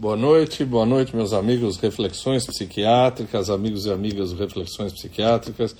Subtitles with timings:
[0.00, 5.74] Boa noite, boa noite, meus amigos Reflexões Psiquiátricas, amigos e amigas Reflexões Psiquiátricas.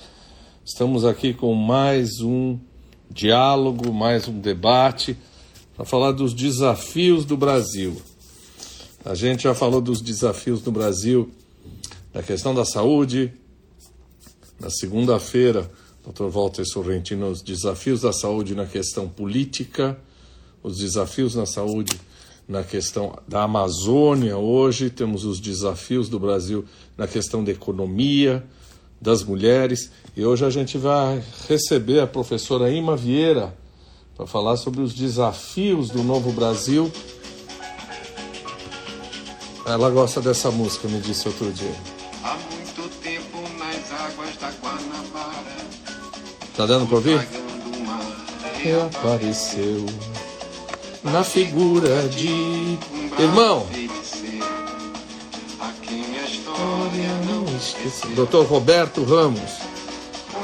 [0.65, 2.59] Estamos aqui com mais um
[3.09, 5.15] diálogo, mais um debate
[5.73, 7.95] para falar dos desafios do Brasil.
[9.05, 11.31] A gente já falou dos desafios do Brasil
[12.13, 13.31] na questão da saúde.
[14.59, 15.71] Na segunda-feira,
[16.05, 16.25] Dr.
[16.25, 19.97] Walter Sorrentino, os desafios da saúde na questão política,
[20.61, 21.97] os desafios na saúde
[22.49, 26.65] na questão da Amazônia hoje, temos os desafios do Brasil
[26.97, 28.43] na questão da economia,
[28.99, 33.55] das mulheres, e hoje a gente vai receber a professora Ima Vieira
[34.17, 36.91] para falar sobre os desafios do novo Brasil.
[39.67, 41.75] Ela gosta dessa música, me disse outro dia.
[42.23, 45.67] Há muito tempo nas águas da Guanabara.
[46.57, 47.27] Tá dando para ouvir?
[48.55, 49.85] Reapareceu
[51.03, 52.77] na figura de
[53.17, 53.65] irmão.
[58.15, 58.45] Dr.
[58.47, 59.51] Roberto Ramos,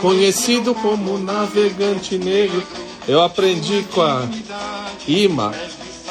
[0.01, 2.63] conhecido como navegante negro.
[3.07, 4.27] Eu aprendi com a
[5.07, 5.53] Ima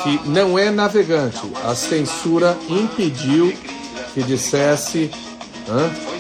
[0.02, 1.40] que não é navegante.
[1.64, 3.52] A censura impediu
[4.12, 5.10] que dissesse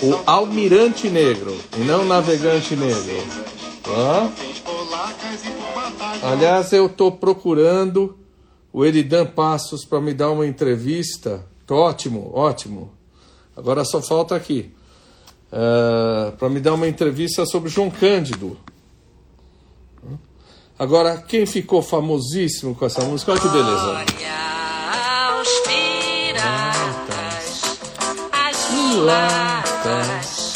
[0.02, 3.22] o almirante negro e não navegante negro.
[6.22, 8.16] Aliás, eu estou procurando
[8.74, 11.46] o Eridan Passos para me dar uma entrevista.
[11.70, 12.90] Ótimo, ótimo.
[13.56, 14.74] Agora só falta aqui.
[16.40, 18.58] para me dar uma entrevista sobre João Cândido.
[20.76, 23.30] Agora, quem ficou famosíssimo com essa música?
[23.30, 24.04] Olha que beleza.
[25.30, 26.58] Aos piratas,
[28.32, 30.54] às mulatas,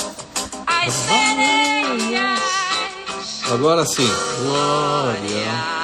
[0.66, 2.40] às sereias,
[3.48, 4.10] Agora sim.
[4.42, 5.77] Glória.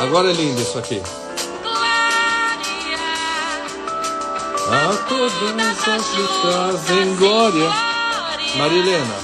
[0.00, 1.00] Agora é lindo isso aqui.
[4.68, 7.70] A todas as lutas em glória.
[8.56, 9.14] Marilena.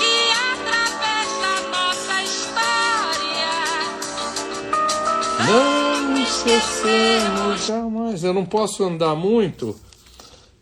[0.00, 3.52] E através da nossa história,
[5.46, 8.24] Não esquecemos jamais.
[8.24, 9.76] Eu não posso andar muito,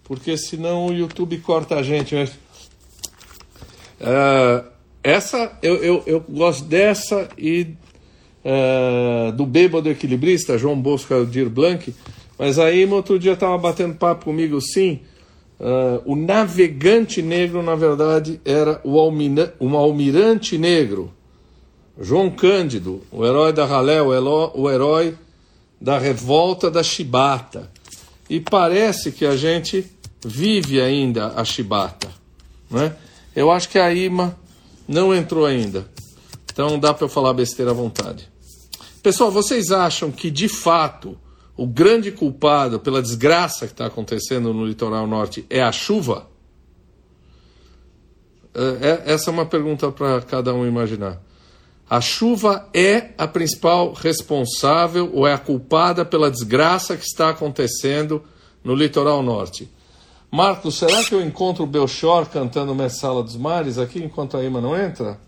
[0.05, 2.15] porque senão o YouTube corta a gente.
[2.15, 2.33] Mas,
[4.01, 4.65] Ah,
[5.03, 7.75] essa, eu, eu, eu gosto dessa e
[8.45, 11.95] ah, do Bêbado Equilibrista, João Bosco Aldir Blanc.
[12.39, 15.01] Mas aí, outro dia, estava batendo papo comigo, sim.
[15.61, 18.99] ah, o navegante negro, na verdade, era o,
[19.61, 21.13] um almirante negro.
[22.01, 24.09] João Cândido, o herói da ralé, o,
[24.55, 25.15] o herói
[25.81, 27.71] da revolta da chibata.
[28.29, 29.85] E parece que a gente
[30.25, 32.09] vive ainda a chibata.
[32.71, 32.95] Né?
[33.35, 34.37] Eu acho que a IMA
[34.87, 35.87] não entrou ainda.
[36.53, 38.30] Então dá para eu falar besteira à vontade.
[39.03, 41.19] Pessoal, vocês acham que de fato
[41.57, 46.29] o grande culpado pela desgraça que está acontecendo no litoral norte é a chuva?
[48.55, 51.21] É- é- essa é uma pergunta para cada um imaginar.
[51.89, 58.23] A chuva é a principal responsável ou é a culpada pela desgraça que está acontecendo
[58.63, 59.69] no litoral norte?
[60.31, 64.61] Marcos, será que eu encontro o Belchor cantando Messala dos Mares aqui enquanto a Ima
[64.61, 65.19] não entra?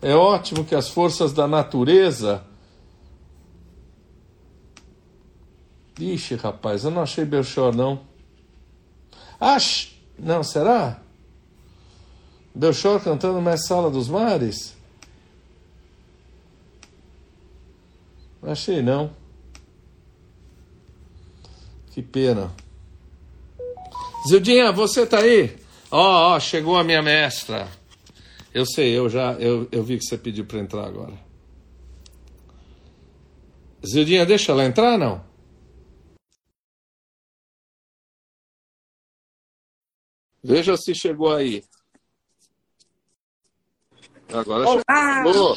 [0.00, 2.44] É ótimo que as forças da natureza.
[5.98, 8.00] Ixi, rapaz, eu não achei Belchor, não.
[9.40, 9.96] Ach...
[10.18, 11.00] Não, será?
[12.54, 14.74] Belchor cantando Messala dos Mares?
[18.42, 19.12] Achei não.
[21.92, 22.52] Que pena.
[24.28, 25.56] Zildinha, você tá aí?
[25.90, 27.68] Ó, ó, chegou a minha mestra.
[28.52, 31.18] Eu sei, eu já eu, eu vi que você pediu para entrar agora.
[33.86, 35.24] Zildinha, deixa ela entrar não?
[40.42, 41.62] Veja se chegou aí.
[44.32, 45.56] Agora Olá, chegou.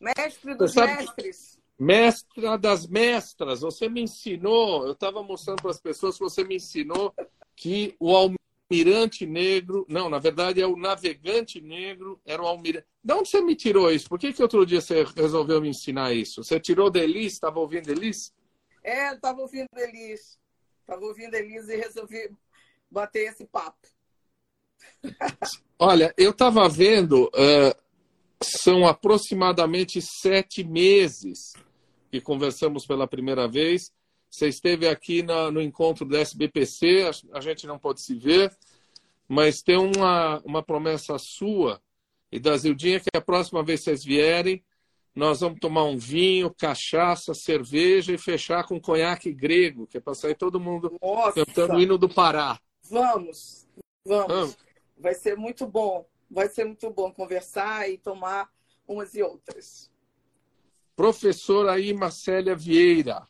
[0.00, 1.58] mestre dos sabe- mestres.
[1.80, 6.56] Mestra das mestras, você me ensinou, eu estava mostrando para as pessoas que você me
[6.56, 7.14] ensinou
[7.54, 8.12] que o
[8.70, 12.86] almirante negro, não, na verdade é o navegante negro, era o almirante.
[13.02, 14.08] De onde você me tirou isso?
[14.08, 16.44] Por que, que outro dia você resolveu me ensinar isso?
[16.44, 18.32] Você tirou da Elis, estava ouvindo Elis?
[18.84, 20.38] É, eu estava ouvindo Elis.
[20.80, 22.30] Estava ouvindo Elis e resolvi
[22.90, 23.88] bater esse papo.
[25.78, 27.76] Olha, eu estava vendo, eh,
[28.42, 31.52] são aproximadamente sete meses
[32.10, 33.92] que conversamos pela primeira vez.
[34.30, 38.54] Você esteve aqui na- no encontro do SBPC, a, a gente não pode se ver.
[39.30, 41.82] mas tem uma, uma promessa sua
[42.32, 44.64] e da Zildinha que a próxima vez que vocês vierem,
[45.14, 50.14] nós vamos tomar um vinho, cachaça, cerveja e fechar com conhaque grego, que é para
[50.14, 52.58] sair todo mundo Nossa, cantando o hino do Pará.
[52.88, 53.66] vamos,
[54.04, 54.26] vamos.
[54.28, 54.56] Vamos.
[54.96, 56.06] Vai ser muito bom.
[56.30, 58.50] Vai ser muito bom conversar e tomar
[58.86, 59.90] umas e outras.
[60.96, 63.26] Professora Ima Célia Vieira.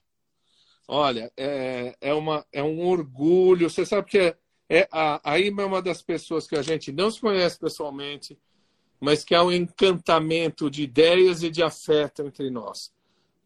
[0.90, 3.68] Olha, é, é, uma, é um orgulho.
[3.68, 4.36] Você sabe que é,
[4.70, 8.38] é, a, a Ima é uma das pessoas que a gente não se conhece pessoalmente,
[8.98, 12.90] mas que há um encantamento de ideias e de afeto entre nós.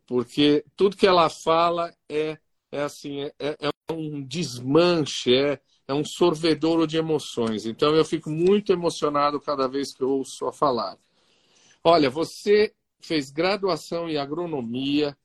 [0.06, 2.38] Porque tudo que ela fala é,
[2.70, 7.66] é assim, é, é um desmanche, é, é um sorvedouro de emoções.
[7.66, 10.96] Então eu fico muito emocionado cada vez que eu ouço a falar.
[11.82, 15.16] Olha, você fez graduação em agronomia,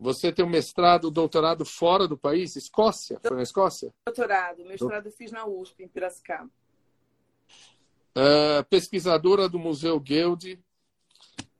[0.00, 3.20] você tem um mestrado, doutorado fora do país, Escócia?
[3.20, 3.92] Foi na Escócia?
[4.06, 6.50] Doutorado, mestrado eu fiz na USP, em Piracicaba.
[8.16, 10.58] Uh, pesquisadora do Museu Guild,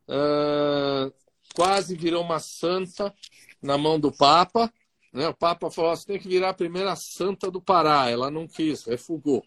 [0.08, 1.12] uh,
[1.54, 3.14] quase virou uma santa
[3.60, 4.72] na mão do Papa.
[5.12, 5.28] Né?
[5.28, 8.08] O Papa falou: você tem que virar a primeira santa do Pará.
[8.08, 9.44] Ela não quis, refugou.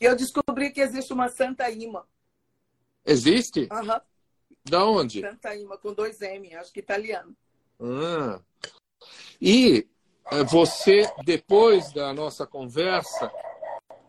[0.00, 2.08] E eu descobri que existe uma Santa Ima.
[3.04, 3.68] Existe?
[3.70, 4.00] Aham,
[4.64, 5.20] Da onde?
[5.20, 7.36] Santa Ima, com dois M, acho que italiano.
[7.82, 8.40] Ah.
[9.40, 9.88] E
[10.30, 13.32] eh, você, depois da nossa conversa,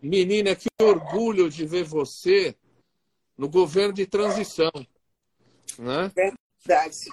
[0.02, 2.56] menina, que orgulho de ver você
[3.36, 4.72] no governo de transição.
[5.80, 6.12] Né?
[6.66, 7.10] Verdade.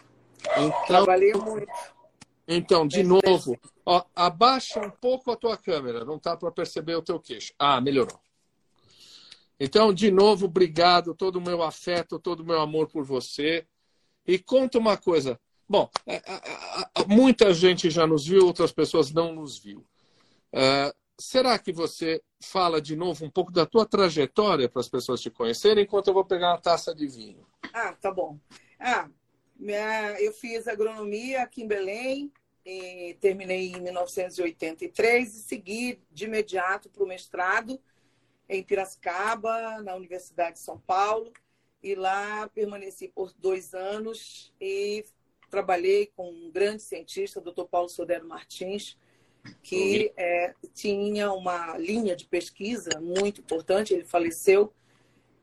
[0.52, 1.72] Então, Trabalhei muito.
[2.46, 7.02] então, de novo, ó, abaixa um pouco a tua câmera, não tá para perceber o
[7.02, 7.54] teu queixo.
[7.58, 8.20] Ah, melhorou.
[9.58, 13.66] Então, de novo, obrigado, todo o meu afeto, todo o meu amor por você.
[14.26, 15.38] E conta uma coisa.
[15.70, 19.87] Bom, é, a- a- muita gente já nos viu, outras pessoas não nos viu.
[21.17, 25.31] Será que você fala de novo um pouco da tua trajetória para as pessoas te
[25.31, 27.46] conhecerem, enquanto eu vou pegar uma taça de vinho?
[27.72, 28.37] Ah, tá bom.
[28.81, 29.08] Ah,
[30.19, 32.32] eu fiz agronomia aqui em Belém,
[33.20, 37.81] terminei em 1983 e segui de imediato para o mestrado
[38.49, 41.32] em Piracicaba, na Universidade de São Paulo.
[41.81, 45.05] E lá permaneci por dois anos e
[45.50, 47.64] trabalhei com um grande cientista, Dr.
[47.64, 48.97] Paulo Sodero Martins,
[49.62, 53.93] que é, tinha uma linha de pesquisa muito importante.
[53.93, 54.73] Ele faleceu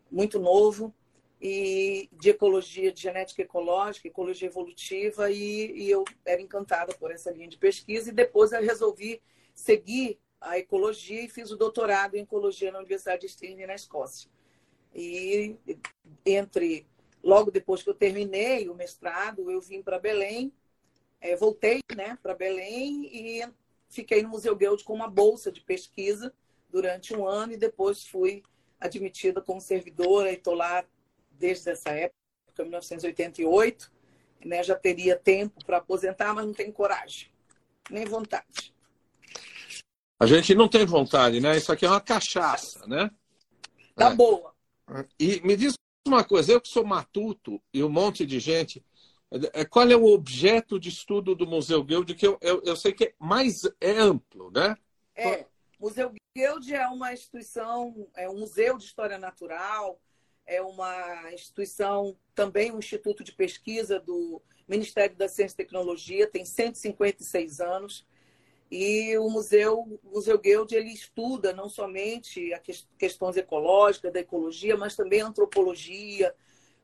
[0.09, 0.93] muito novo
[1.41, 7.31] e de ecologia, de genética ecológica, ecologia evolutiva, e, e eu era encantada por essa
[7.31, 8.09] linha de pesquisa.
[8.09, 9.21] E depois eu resolvi
[9.53, 14.29] seguir a ecologia e fiz o doutorado em ecologia na Universidade de Stirling, na Escócia.
[14.93, 15.55] E
[16.25, 16.87] entre
[17.23, 20.51] logo depois que eu terminei o mestrado, eu vim para Belém,
[21.19, 23.47] eh, voltei, né, para Belém e
[23.89, 26.33] fiquei no Museu Guild com uma bolsa de pesquisa
[26.69, 28.43] durante um ano e depois fui
[28.79, 30.83] admitida como servidora e estou lá
[31.31, 32.13] desde essa época,
[32.59, 33.91] 1988.
[34.45, 37.27] Né, já teria tempo para aposentar, mas não tenho coragem,
[37.89, 38.71] nem vontade.
[40.19, 41.57] A gente não tem vontade, né?
[41.57, 43.09] Isso aqui é uma cachaça, né?
[43.95, 44.15] Tá É.
[44.15, 44.53] boa.
[45.19, 45.73] E me diz
[46.07, 48.83] uma coisa, eu que sou matuto e um monte de gente,
[49.53, 52.93] é, qual é o objeto de estudo do Museu Guild, que eu, eu, eu sei
[52.93, 54.77] que é mais é amplo, né?
[55.15, 55.45] É,
[55.79, 59.99] Museu Guild é uma instituição, é um museu de história natural,
[60.45, 66.45] é uma instituição, também um instituto de pesquisa do Ministério da Ciência e Tecnologia, tem
[66.45, 68.05] 156 anos.
[68.69, 74.19] E o museu, o museu Guild, ele estuda não somente as ques- questões ecológicas, da
[74.19, 76.35] ecologia, mas também a antropologia,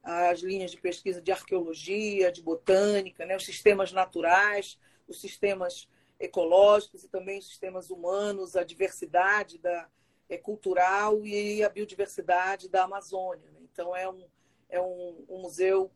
[0.02, 5.88] as linhas de pesquisa de arqueologia, de botânica, né, os sistemas naturais, os sistemas
[6.20, 9.90] ecológicos e também os sistemas humanos, a diversidade da,
[10.30, 13.50] é, cultural e a biodiversidade da Amazônia.
[13.52, 13.60] né?
[13.72, 14.25] Então, é um,
[14.70, 15.92] é um, um museu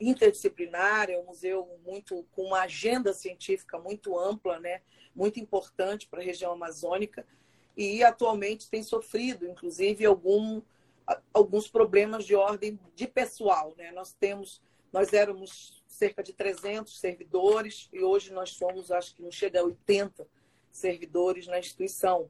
[0.00, 4.80] interdisciplinar, é um museu muito com uma agenda científica muito ampla, né?
[5.14, 7.26] muito importante para a região amazônica
[7.76, 10.60] e atualmente tem sofrido, inclusive, algum,
[11.32, 13.72] alguns problemas de ordem de pessoal.
[13.76, 13.92] Né?
[13.92, 14.60] Nós temos,
[14.92, 19.64] nós éramos cerca de 300 servidores e hoje nós somos, acho que não chega a
[19.64, 20.26] 80
[20.72, 22.28] servidores na instituição.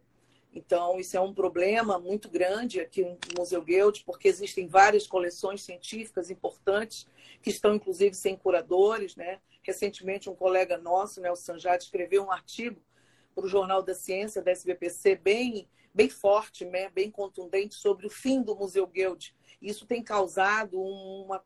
[0.53, 5.63] Então, isso é um problema muito grande aqui no Museu Guild, porque existem várias coleções
[5.63, 7.07] científicas importantes
[7.43, 9.15] que estão, inclusive, sem curadores.
[9.15, 9.41] Né?
[9.63, 12.83] Recentemente, um colega nosso, né, o Sanjad, escreveu um artigo
[13.35, 18.11] para o Jornal da Ciência, da SBPC, bem, bem forte, né, bem contundente, sobre o
[18.11, 19.35] fim do Museu Guild.
[19.61, 21.45] Isso tem causado uma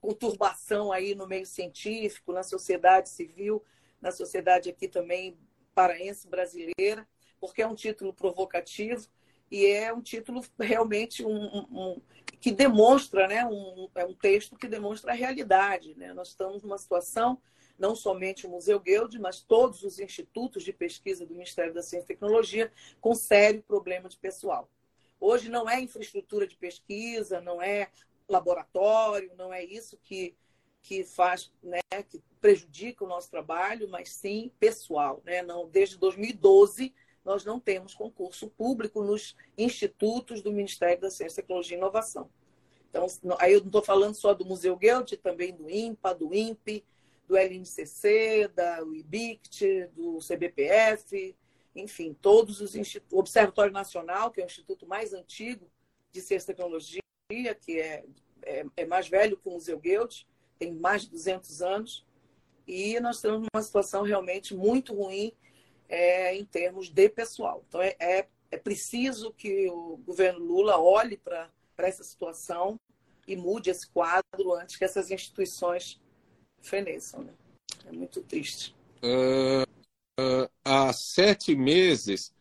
[0.00, 3.62] conturbação aí no meio científico, na sociedade civil,
[4.00, 5.38] na sociedade aqui também
[5.74, 7.06] paraense brasileira,
[7.40, 9.08] porque é um título provocativo
[9.50, 12.02] e é um título realmente um, um, um
[12.40, 15.94] que demonstra, né, um, é um texto que demonstra a realidade.
[15.96, 16.12] Né?
[16.14, 17.40] Nós estamos numa situação,
[17.78, 22.04] não somente o Museu Guild, mas todos os institutos de pesquisa do Ministério da Ciência
[22.04, 24.70] e Tecnologia, com sério problema de pessoal.
[25.18, 27.90] Hoje não é infraestrutura de pesquisa, não é
[28.26, 30.34] laboratório, não é isso que,
[30.80, 35.20] que faz, né, que prejudica o nosso trabalho, mas sim pessoal.
[35.26, 35.42] Né?
[35.42, 41.76] Não, desde 2012, nós não temos concurso público nos institutos do Ministério da Ciência, Tecnologia
[41.76, 42.30] e Inovação.
[42.88, 43.06] Então,
[43.38, 46.84] aí eu não estou falando só do Museu Goethe, também do INPA, do INPE,
[47.28, 51.36] do LNCC, da IBICT, do CBPF,
[51.76, 53.16] enfim, todos os institutos.
[53.16, 55.70] O Observatório Nacional, que é o instituto mais antigo
[56.10, 57.00] de ciência e tecnologia,
[57.60, 58.04] que é,
[58.42, 60.26] é, é mais velho que o Museu Goethe,
[60.58, 62.04] tem mais de 200 anos,
[62.66, 65.32] e nós estamos numa situação realmente muito ruim
[65.90, 67.64] é, em termos de pessoal.
[67.68, 72.78] Então, é, é, é preciso que o governo Lula olhe para essa situação
[73.26, 76.00] e mude esse quadro antes que essas instituições
[76.62, 77.24] feneçam.
[77.24, 77.32] Né?
[77.86, 78.74] É muito triste.
[79.02, 79.62] Uh,
[80.20, 82.32] uh, há sete meses,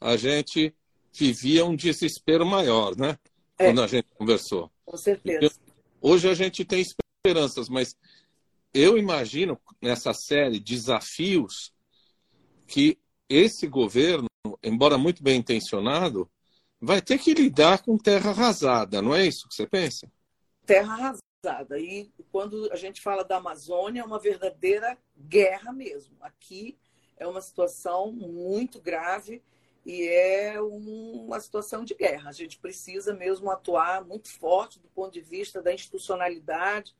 [0.00, 0.74] a gente
[1.12, 3.16] vivia um desespero maior, né?
[3.58, 3.66] É.
[3.66, 4.70] Quando a gente conversou.
[4.84, 5.54] Com certeza.
[6.00, 7.96] Hoje a gente tem esperanças, mas
[8.74, 11.72] eu imagino nessa série Desafios
[12.66, 14.28] que esse governo,
[14.62, 16.30] embora muito bem intencionado,
[16.80, 20.10] vai ter que lidar com terra arrasada, não é isso que você pensa?
[20.64, 21.78] Terra arrasada.
[21.78, 26.16] E quando a gente fala da Amazônia, é uma verdadeira guerra mesmo.
[26.20, 26.76] Aqui
[27.16, 29.42] é uma situação muito grave
[29.84, 32.30] e é uma situação de guerra.
[32.30, 36.94] A gente precisa mesmo atuar muito forte do ponto de vista da institucionalidade,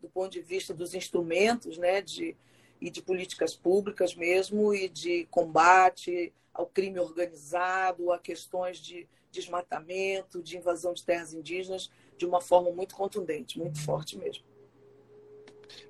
[0.00, 2.36] do ponto de vista dos instrumentos né, de,
[2.82, 10.42] e de políticas públicas mesmo, e de combate ao crime organizado, a questões de desmatamento,
[10.42, 14.44] de invasão de terras indígenas, de uma forma muito contundente, muito forte mesmo.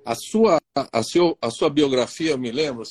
[0.05, 2.83] A sua, a, seu, a sua biografia, eu me lembro,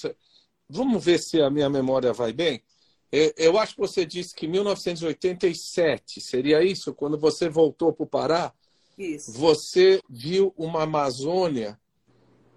[0.68, 2.62] vamos ver se a minha memória vai bem.
[3.10, 6.92] É, eu acho que você disse que 1987, seria isso?
[6.92, 8.52] Quando você voltou para o Pará,
[8.98, 9.32] isso.
[9.32, 11.78] você viu uma Amazônia,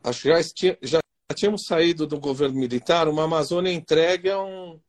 [0.03, 0.41] acho que já,
[0.81, 1.04] já
[1.35, 4.79] tínhamos saído do governo militar, uma Amazônia entregue a um,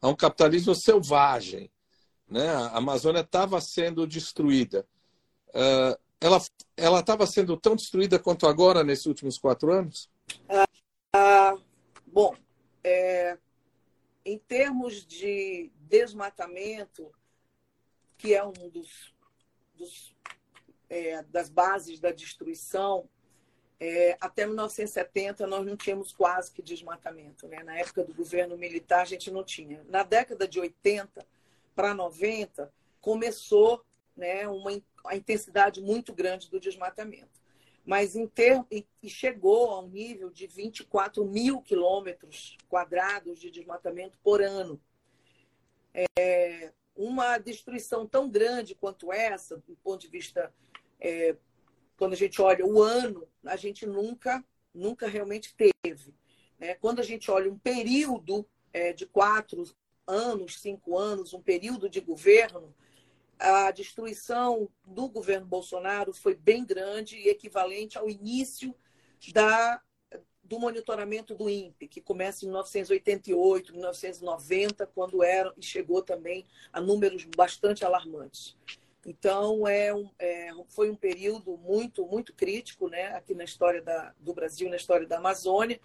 [0.00, 1.70] a um capitalismo selvagem.
[2.28, 2.48] Né?
[2.48, 4.86] A Amazônia estava sendo destruída.
[5.48, 5.98] Uh,
[6.76, 10.08] ela estava sendo tão destruída quanto agora, nesses últimos quatro anos?
[10.48, 10.66] Ah,
[11.14, 11.56] ah,
[12.06, 12.34] bom,
[12.84, 13.36] é,
[14.24, 17.10] em termos de desmatamento,
[18.16, 19.14] que é um dos,
[19.74, 20.14] dos
[20.90, 23.08] é, das bases da destruição,
[23.80, 27.48] é, até 1970 nós não tínhamos quase que desmatamento.
[27.48, 27.62] Né?
[27.62, 29.82] Na época do governo militar a gente não tinha.
[29.88, 31.26] Na década de 80
[31.74, 32.70] para 90
[33.00, 33.82] começou
[34.14, 34.70] né, uma
[35.06, 37.40] a intensidade muito grande do desmatamento.
[37.86, 44.18] Mas em ter, e chegou a um nível de 24 mil quilômetros quadrados de desmatamento
[44.22, 44.78] por ano.
[46.18, 50.52] É, uma destruição tão grande quanto essa, do ponto de vista
[51.00, 51.34] é,
[52.00, 54.42] quando a gente olha o ano, a gente nunca,
[54.72, 56.14] nunca realmente teve.
[56.58, 56.74] Né?
[56.76, 59.62] Quando a gente olha um período é, de quatro
[60.06, 62.74] anos, cinco anos, um período de governo,
[63.38, 68.74] a destruição do governo Bolsonaro foi bem grande e equivalente ao início
[69.34, 69.82] da,
[70.42, 76.80] do monitoramento do INPE, que começa em 1988, 1990, quando era e chegou também a
[76.80, 78.56] números bastante alarmantes.
[79.04, 84.14] Então, é, um, é, foi um período muito, muito crítico né, aqui na história da,
[84.18, 85.80] do Brasil, na história da Amazônia.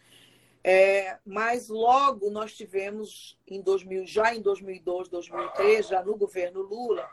[0.64, 7.08] É, mas logo nós tivemos, em 2000, já em 2002, 2003, já no governo Lula,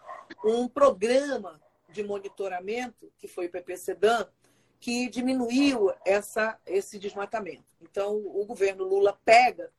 [0.44, 4.26] um programa de monitoramento, que foi o PPCDAM,
[4.80, 7.76] que diminuiu essa, esse desmatamento.
[7.80, 9.70] Então, o governo Lula pega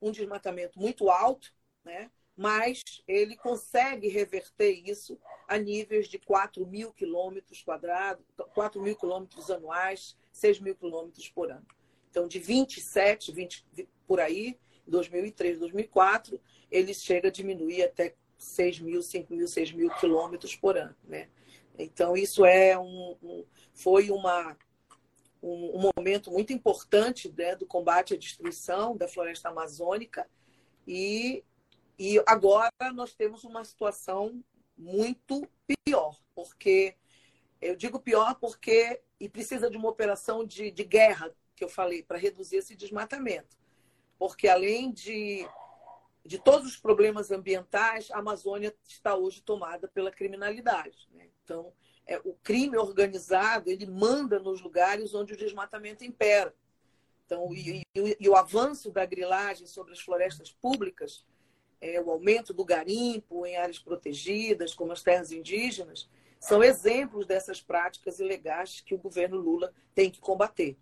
[0.00, 1.52] um desmatamento muito alto,
[1.84, 2.10] né?
[2.36, 8.24] Mas ele consegue reverter isso a níveis de 4 mil quilômetros quadrados,
[8.54, 11.66] 4 mil quilômetros anuais, 6 mil quilômetros por ano.
[12.10, 13.66] Então, de 27, 20,
[14.06, 16.40] por aí, 2003, 2004,
[16.70, 20.94] ele chega a diminuir até 6 mil, 5 mil, 6 mil quilômetros por ano.
[21.04, 21.28] Né?
[21.78, 24.56] Então, isso é um, um foi uma,
[25.42, 30.28] um, um, momento muito importante né, do combate à destruição da floresta amazônica
[30.86, 31.44] e
[31.98, 34.42] e agora nós temos uma situação
[34.76, 35.48] muito
[35.84, 36.94] pior, porque
[37.60, 42.02] eu digo pior porque e precisa de uma operação de, de guerra que eu falei
[42.02, 43.56] para reduzir esse desmatamento,
[44.18, 45.48] porque além de
[46.26, 51.08] de todos os problemas ambientais, a Amazônia está hoje tomada pela criminalidade.
[51.12, 51.28] Né?
[51.44, 51.72] Então,
[52.06, 56.54] é, o crime organizado ele manda nos lugares onde o desmatamento impera.
[57.24, 61.24] Então, e, e, e o avanço da grilagem sobre as florestas públicas,
[61.80, 67.60] é, o aumento do garimpo em áreas protegidas, como as terras indígenas, são exemplos dessas
[67.60, 70.76] práticas ilegais que o governo Lula tem que combater.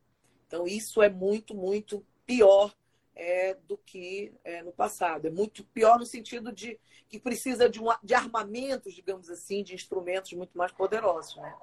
[0.47, 2.75] Então, isso é muito, muito pior
[3.15, 5.27] é, do que é, no passado.
[5.27, 9.75] É muito pior no sentido de que precisa de, um, de armamentos, digamos assim, de
[9.75, 11.37] instrumentos muito mais poderosos.
[11.37, 11.55] Né?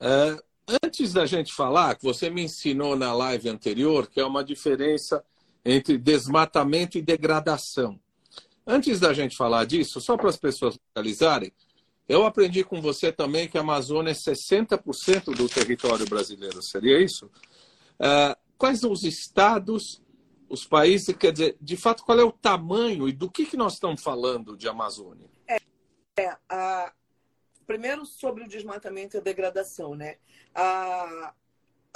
[0.00, 0.42] É,
[0.84, 5.24] antes da gente falar, que você me ensinou na live anterior, que é uma diferença
[5.64, 8.00] entre desmatamento e degradação.
[8.66, 11.52] Antes da gente falar disso, só para as pessoas localizarem,
[12.08, 17.26] eu aprendi com você também que a Amazônia é 60% do território brasileiro, seria isso?
[18.00, 20.02] Uh, quais os estados,
[20.48, 23.74] os países, quer dizer, de fato, qual é o tamanho e do que, que nós
[23.74, 25.30] estamos falando de Amazônia?
[25.46, 25.58] É,
[26.18, 26.92] é a,
[27.66, 30.16] primeiro sobre o desmatamento e a degradação, né?
[30.52, 31.32] A,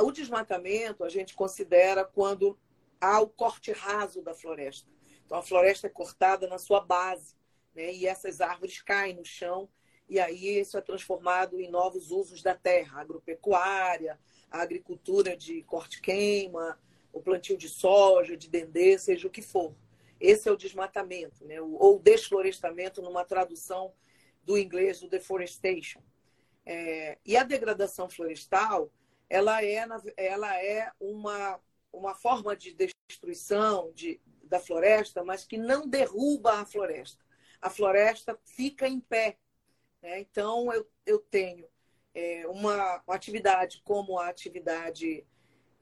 [0.00, 2.56] o desmatamento a gente considera quando
[3.04, 4.90] há o corte raso da floresta.
[5.24, 7.34] Então a floresta é cortada na sua base,
[7.74, 7.92] né?
[7.92, 9.68] E essas árvores caem no chão
[10.08, 14.18] e aí isso é transformado em novos usos da terra, agropecuária,
[14.50, 16.78] a agricultura de corte-queima,
[17.12, 19.74] o plantio de soja, de dendê, seja o que for.
[20.20, 21.60] Esse é o desmatamento, né?
[21.60, 23.92] ou desflorestamento, numa tradução
[24.42, 26.02] do inglês do deforestation.
[26.66, 28.90] É, e a degradação florestal,
[29.28, 31.60] ela é, ela é uma,
[31.92, 32.74] uma forma de
[33.08, 37.22] destruição de, da floresta, mas que não derruba a floresta.
[37.60, 39.38] A floresta fica em pé.
[40.02, 40.20] Né?
[40.20, 41.66] Então, eu, eu tenho
[42.14, 45.26] é, uma, atividade como a atividade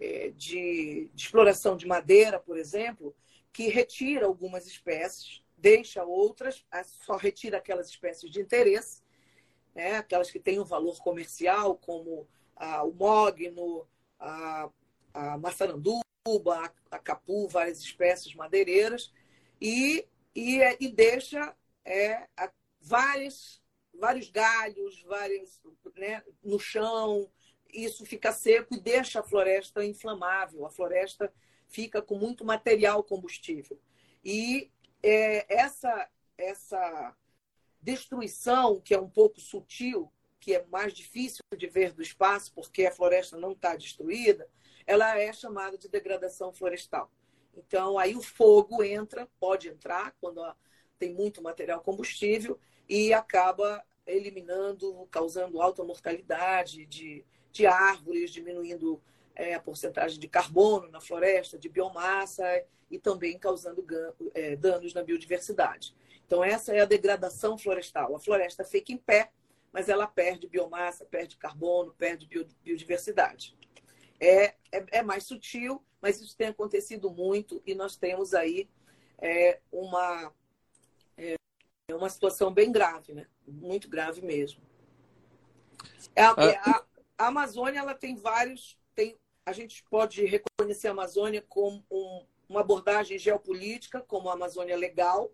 [0.00, 3.14] é, de, de, exploração de madeira, por exemplo,
[3.52, 6.64] que retira algumas espécies, deixa outras,
[7.04, 9.02] só retira aquelas espécies de interesse,
[9.74, 9.96] né?
[9.96, 12.26] aquelas que têm um valor comercial, como
[12.84, 13.86] o mogno,
[14.18, 14.70] a,
[15.12, 19.12] a maçaranduba, a, a capu, várias espécies madeireiras,
[19.60, 21.54] e, e, e deixa
[21.84, 22.28] é,
[22.80, 23.60] várias
[23.94, 25.60] vários galhos, vários
[25.94, 27.30] né, no chão,
[27.72, 30.66] isso fica seco e deixa a floresta inflamável.
[30.66, 31.32] A floresta
[31.68, 33.78] fica com muito material combustível.
[34.24, 34.70] E
[35.02, 37.16] é, essa, essa
[37.80, 42.84] destruição, que é um pouco sutil, que é mais difícil de ver do espaço, porque
[42.84, 44.48] a floresta não está destruída,
[44.86, 47.10] ela é chamada de degradação florestal.
[47.56, 50.42] Então, aí o fogo entra, pode entrar, quando
[50.98, 59.00] tem muito material combustível, e acaba eliminando, causando alta mortalidade de, de árvores, diminuindo
[59.34, 62.44] é, a porcentagem de carbono na floresta, de biomassa
[62.90, 63.84] e também causando
[64.34, 65.94] é, danos na biodiversidade.
[66.26, 68.14] Então, essa é a degradação florestal.
[68.16, 69.30] A floresta fica em pé,
[69.72, 72.28] mas ela perde biomassa, perde carbono, perde
[72.62, 73.56] biodiversidade.
[74.24, 78.68] É, é, é mais sutil, mas isso tem acontecido muito e nós temos aí
[79.18, 80.32] é, uma
[81.92, 83.26] é uma situação bem grave, né?
[83.46, 84.62] Muito grave mesmo.
[86.16, 86.60] A, ah.
[86.64, 86.84] a,
[87.24, 88.78] a Amazônia ela tem vários.
[88.94, 94.76] Tem, a gente pode reconhecer a Amazônia como um, uma abordagem geopolítica, como a Amazônia
[94.76, 95.30] Legal,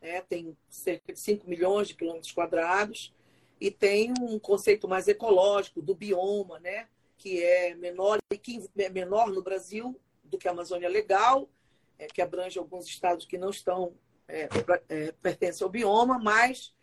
[0.00, 0.20] né?
[0.22, 3.14] tem cerca de 5 milhões de quilômetros quadrados,
[3.60, 6.88] e tem um conceito mais ecológico do bioma, né?
[7.16, 11.48] Que é menor, que é menor no Brasil do que a Amazônia Legal,
[11.98, 13.94] é, que abrange alguns estados que não estão
[14.28, 14.48] é,
[14.88, 16.74] é, pertence ao bioma, mas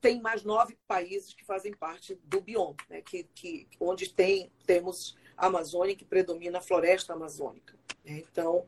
[0.00, 3.00] tem mais nove países que fazem parte do bioma, né?
[3.00, 7.74] que, que, onde tem, temos a Amazônia, que predomina a floresta amazônica.
[8.04, 8.22] Né?
[8.30, 8.66] Então,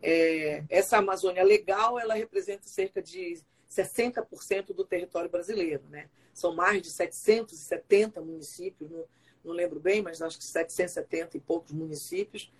[0.00, 5.82] é, essa Amazônia legal, ela representa cerca de 60% do território brasileiro.
[5.88, 6.08] Né?
[6.32, 9.04] São mais de 770 municípios, não,
[9.46, 12.52] não lembro bem, mas acho que 770 e poucos municípios.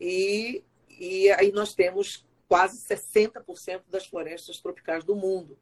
[0.00, 5.58] E, e aí nós temos quase 60% das florestas tropicais do mundo.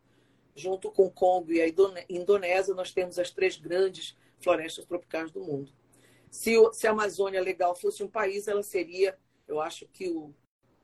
[0.54, 1.66] Junto com Congo e a
[2.08, 5.72] Indonésia, nós temos as três grandes florestas tropicais do mundo.
[6.30, 10.35] Se, se a Amazônia Legal fosse um país, ela seria, eu acho que o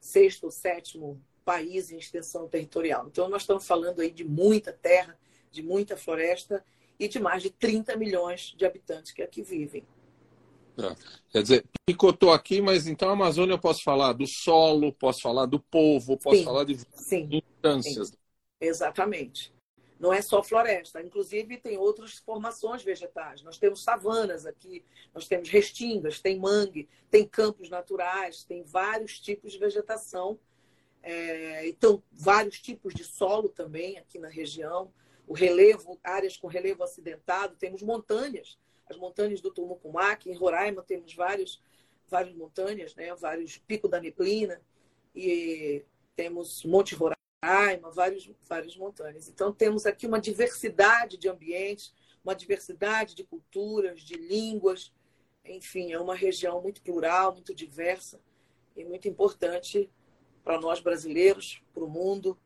[0.00, 3.06] sexto ou sétimo país em extensão territorial.
[3.08, 5.18] Então, nós estamos falando aí de muita terra,
[5.50, 6.64] de muita floresta
[6.98, 9.86] e de mais de 30 milhões de habitantes que aqui vivem.
[10.78, 10.96] É.
[11.30, 15.46] Quer dizer, picotou aqui, mas então a Amazônia eu posso falar do solo, posso falar
[15.46, 16.78] do povo, posso sim, falar de
[17.30, 18.08] instâncias.
[18.08, 18.16] Sim.
[18.60, 19.52] Exatamente.
[19.98, 23.42] Não é só floresta, inclusive tem outras formações vegetais.
[23.42, 29.52] Nós temos savanas aqui, nós temos restingas, tem mangue, tem campos naturais, tem vários tipos
[29.52, 30.38] de vegetação
[31.02, 34.92] É, então, vários tipos de solo também aqui na região.
[35.28, 41.14] O relevo, áreas com relevo acidentado, temos montanhas, as montanhas do Tumucumac, em Roraima temos
[41.14, 41.62] vários,
[42.08, 43.14] várias montanhas, né?
[43.14, 44.60] vários picos da neblina,
[45.14, 45.84] e
[46.16, 49.28] temos Monte Roraima, vários, várias montanhas.
[49.28, 54.92] Então, temos aqui uma diversidade de ambientes, uma diversidade de culturas, de línguas,
[55.44, 58.20] enfim, é uma região muito plural, muito diversa
[58.74, 59.90] e muito importante
[60.42, 62.38] para nós brasileiros, para o mundo.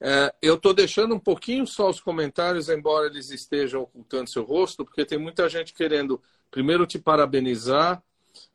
[0.00, 4.84] É, eu estou deixando um pouquinho só os comentários, embora eles estejam ocultando seu rosto,
[4.84, 8.02] porque tem muita gente querendo primeiro te parabenizar,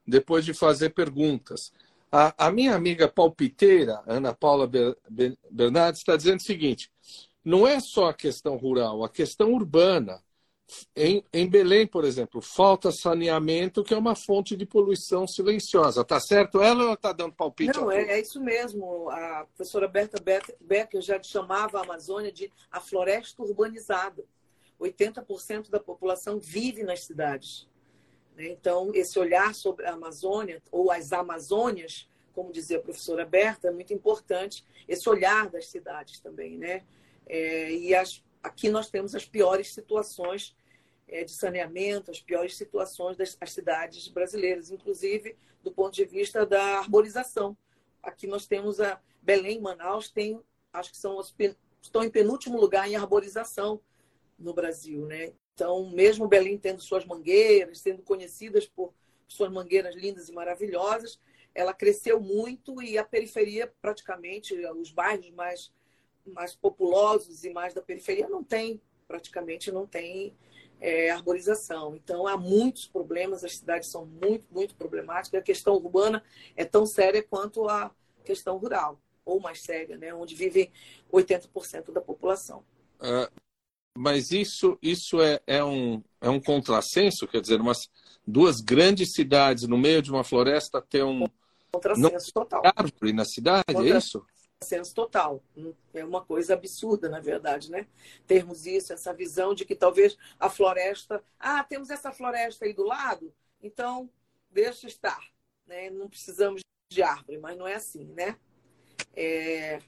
[0.06, 1.71] depois de fazer perguntas.
[2.12, 4.69] A, a minha amiga palpiteira, Ana Paula
[5.49, 6.91] Bernardes, está dizendo o seguinte:
[7.43, 10.21] não é só a questão rural, a questão urbana.
[10.95, 16.03] Em, em Belém, por exemplo, falta saneamento, que é uma fonte de poluição silenciosa.
[16.03, 17.77] Tá certo ela ou está dando palpite?
[17.77, 19.10] Não, é, é, isso mesmo.
[19.10, 20.21] A professora Berta
[20.60, 24.23] Becker já chamava a Amazônia de a floresta urbanizada.
[24.79, 27.67] 80% da população vive nas cidades.
[28.36, 28.47] Né?
[28.49, 33.71] Então, esse olhar sobre a Amazônia, ou as Amazônias, como dizia a professora Berta, é
[33.71, 36.57] muito importante, esse olhar das cidades também.
[36.57, 36.84] Né?
[37.27, 40.55] É, e as, aqui nós temos as piores situações
[41.12, 46.80] é, de saneamento, as piores situações das cidades brasileiras, inclusive do ponto de vista da
[46.80, 47.56] arborização.
[48.02, 50.41] Aqui nós temos a Belém, Manaus, tem,
[50.74, 51.36] acho que são os,
[51.82, 53.80] estão em penúltimo lugar em arborização
[54.39, 55.34] no Brasil, né?
[55.54, 58.91] Então, mesmo Belém tendo suas mangueiras, sendo conhecidas por
[59.28, 61.19] suas mangueiras lindas e maravilhosas,
[61.54, 65.71] ela cresceu muito e a periferia, praticamente, os bairros mais
[66.26, 70.36] mais populosos e mais da periferia não tem, praticamente não tem
[70.82, 71.96] é, arborização.
[71.96, 75.39] Então, há muitos problemas, as cidades são muito, muito problemáticas.
[75.39, 76.24] A questão urbana
[76.56, 77.91] é tão séria quanto a
[78.26, 80.13] questão rural, ou mais séria, né?
[80.13, 80.72] onde vivem
[81.13, 82.65] 80% da população.
[83.00, 83.32] Uh,
[83.98, 87.28] mas isso, isso é, é, um, é um contrassenso?
[87.28, 87.89] Quer dizer, umas
[88.26, 91.26] duas grandes cidades no meio de uma floresta ter um.
[91.72, 92.62] Contrassenso Não total.
[92.76, 93.89] Árvore na cidade, Contra...
[93.89, 94.26] é isso?
[94.63, 95.43] Senso total.
[95.93, 97.88] É uma coisa absurda, na verdade, né?
[98.28, 101.24] Termos isso, essa visão de que talvez a floresta.
[101.39, 104.10] Ah, temos essa floresta aí do lado, então
[104.50, 105.21] deixa estar.
[105.65, 105.89] Né?
[105.89, 108.38] Não precisamos de árvore, mas não é assim, né?
[109.15, 109.80] É,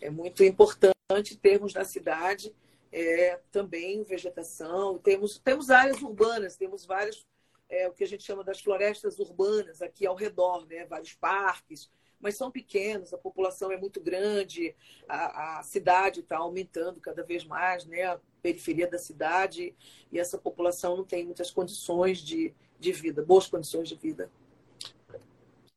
[0.00, 2.54] é muito importante termos na cidade
[2.92, 4.98] é, também vegetação.
[4.98, 7.26] Temos, temos áreas urbanas, temos várias,
[7.68, 10.84] é, o que a gente chama das florestas urbanas aqui ao redor, né?
[10.84, 14.74] vários parques mas são pequenos, a população é muito grande,
[15.08, 18.04] a, a cidade está aumentando cada vez mais, né?
[18.04, 19.74] a periferia da cidade,
[20.10, 24.30] e essa população não tem muitas condições de, de vida, boas condições de vida.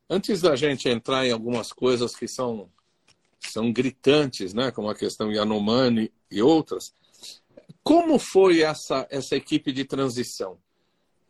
[0.09, 2.69] Antes da gente entrar em algumas coisas que são,
[3.39, 4.71] são gritantes, né?
[4.71, 6.93] como a questão Yanomami e outras,
[7.83, 10.59] como foi essa, essa equipe de transição?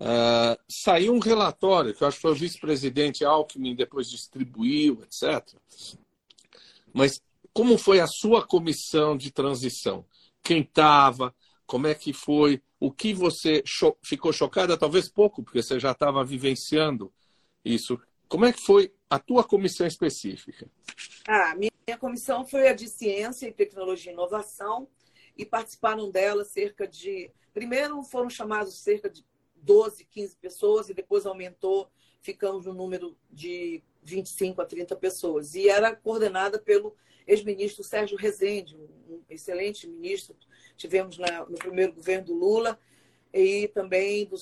[0.02, 5.48] Uh, saiu um relatório, que eu acho que foi o vice-presidente Alckmin depois distribuiu, etc.
[6.92, 7.22] Mas
[7.54, 10.04] como foi a sua comissão de transição?
[10.42, 11.36] Quem estava?
[11.68, 12.64] Como é que foi?
[12.80, 14.76] O que você cho ficou chocada?
[14.76, 17.14] Talvez pouco, porque você já estava vivenciando
[17.64, 18.02] isso.
[18.28, 20.68] Como é que foi a tua comissão específica?
[21.28, 24.88] Ah, minha comissão foi a de Ciência e Tecnologia e Inovação
[25.38, 27.30] e participaram dela cerca de...
[27.54, 29.24] Primeiro foram chamados cerca de
[29.62, 31.90] 12, 15 pessoas e depois aumentou,
[32.22, 35.56] ficamos no número de 25 a 30 pessoas.
[35.56, 36.96] E era coordenada pelo
[37.28, 40.36] ex-ministro Sérgio Rezende, um excelente ministro.
[40.76, 42.80] Tivemos na, no primeiro governo do Lula
[43.34, 44.38] e também do,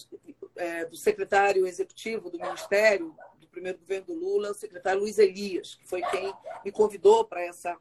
[0.55, 5.75] é, do secretário executivo do Ministério do primeiro governo do Lula, o secretário Luiz Elias,
[5.75, 7.77] que foi quem me convidou para essa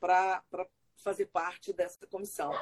[0.00, 0.42] para
[0.96, 2.52] fazer parte dessa comissão.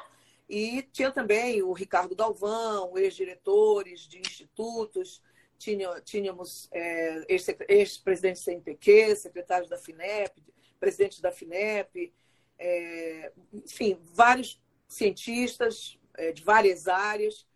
[0.49, 5.23] E tinha também o Ricardo Galvão, ex-diretores de institutos,
[5.59, 7.25] tinha, tínhamos é,
[7.69, 10.43] ex-presidente do CNPq, secretário da FINEP,
[10.79, 12.13] presidente da FINEP,
[12.59, 17.47] é, enfim, vários cientistas é, de várias áreas.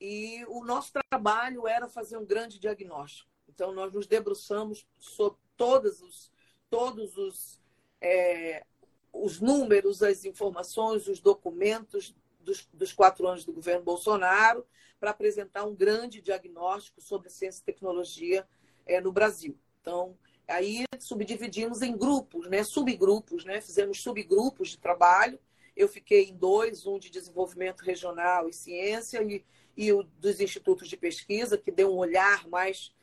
[0.00, 3.30] E o nosso trabalho era fazer um grande diagnóstico.
[3.48, 6.30] Então, nós nos debruçamos sobre todos os,
[6.68, 7.60] todos os,
[8.00, 8.64] é,
[9.12, 14.66] os números, as informações, os documentos dos, dos quatro anos do governo Bolsonaro
[15.00, 18.46] para apresentar um grande diagnóstico sobre ciência e tecnologia
[18.86, 19.58] é, no Brasil.
[19.80, 25.38] Então, aí subdividimos em grupos, né, subgrupos, né, fizemos subgrupos de trabalho.
[25.76, 29.44] Eu fiquei em dois, um de desenvolvimento regional e ciência e,
[29.76, 32.94] e o dos institutos de pesquisa, que deu um olhar mais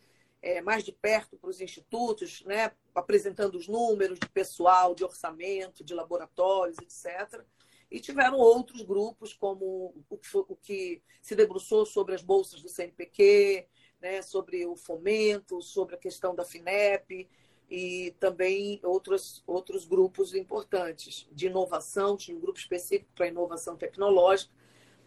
[0.42, 5.84] é, mais de perto para os institutos, né, apresentando os números de pessoal, de orçamento,
[5.84, 7.46] de laboratórios, etc.
[7.92, 12.70] E tiveram outros grupos, como o que, o que se debruçou sobre as bolsas do
[12.70, 13.68] CNPq,
[14.02, 17.28] né, sobre o fomento, sobre a questão da FINEP
[17.70, 24.54] e também outros, outros grupos importantes de inovação, tinha um grupo específico para inovação tecnológica.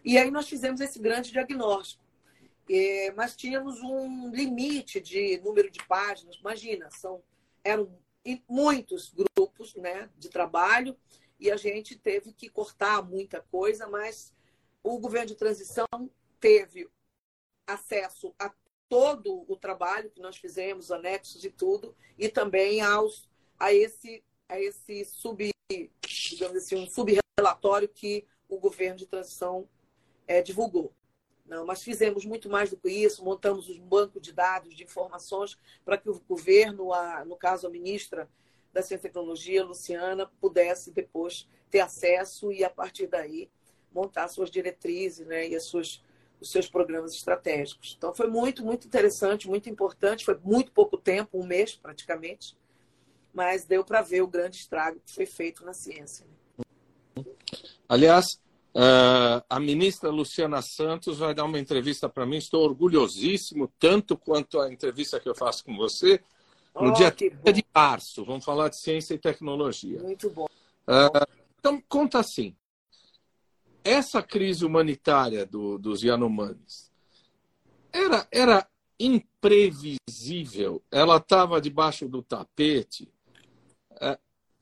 [0.04, 2.04] E aí nós fizemos esse grande diagnóstico.
[2.70, 6.36] É, mas tínhamos um limite de número de páginas.
[6.36, 7.22] Imagina, são,
[7.62, 7.98] eram
[8.48, 10.96] muitos grupos né, de trabalho
[11.38, 14.34] e a gente teve que cortar muita coisa, mas
[14.82, 15.86] o governo de transição
[16.40, 16.88] teve
[17.66, 18.52] acesso a
[18.88, 24.60] todo o trabalho que nós fizemos, anexos e tudo, e também aos, a esse, a
[24.60, 25.50] esse sub,
[26.06, 29.68] digamos assim, um subrelatório que o governo de transição
[30.26, 30.92] é, divulgou.
[31.46, 35.58] Não, mas fizemos muito mais do que isso, montamos um banco de dados, de informações,
[35.84, 38.30] para que o governo, a, no caso a ministra
[38.74, 43.48] da Ciência e Tecnologia, Luciana, pudesse depois ter acesso e, a partir daí,
[43.92, 46.02] montar suas diretrizes né, e as suas,
[46.40, 47.94] os seus programas estratégicos.
[47.96, 50.24] Então, foi muito, muito interessante, muito importante.
[50.24, 52.56] Foi muito pouco tempo, um mês praticamente,
[53.32, 56.26] mas deu para ver o grande estrago que foi feito na ciência.
[57.16, 57.24] Né?
[57.88, 58.42] Aliás,
[58.76, 62.38] Uh, a ministra Luciana Santos vai dar uma entrevista para mim.
[62.38, 66.20] Estou orgulhosíssimo, tanto quanto a entrevista que eu faço com você,
[66.74, 68.24] no oh, dia 30 de março.
[68.24, 70.00] Vamos falar de ciência e tecnologia.
[70.00, 70.46] Muito bom.
[70.86, 72.56] Uh, então, conta assim:
[73.82, 76.90] essa crise humanitária do, dos Yanomamis
[77.92, 83.12] era, era imprevisível, ela estava debaixo do tapete,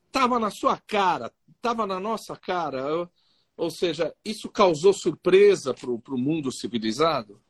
[0.07, 3.09] estava uh, na sua cara, estava na nossa cara.
[3.57, 7.41] Ou seja, isso causou surpresa para o mundo civilizado?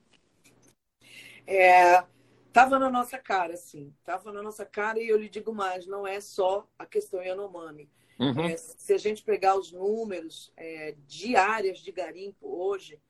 [1.47, 2.05] É,
[2.53, 3.95] Estava na nossa cara, sim.
[4.01, 7.89] Estava na nossa cara e eu lhe digo mais, não é só a questão Yanomami.
[8.19, 8.45] Uhum.
[8.45, 13.01] É, se a gente pegar os números é, de áreas de garimpo hoje,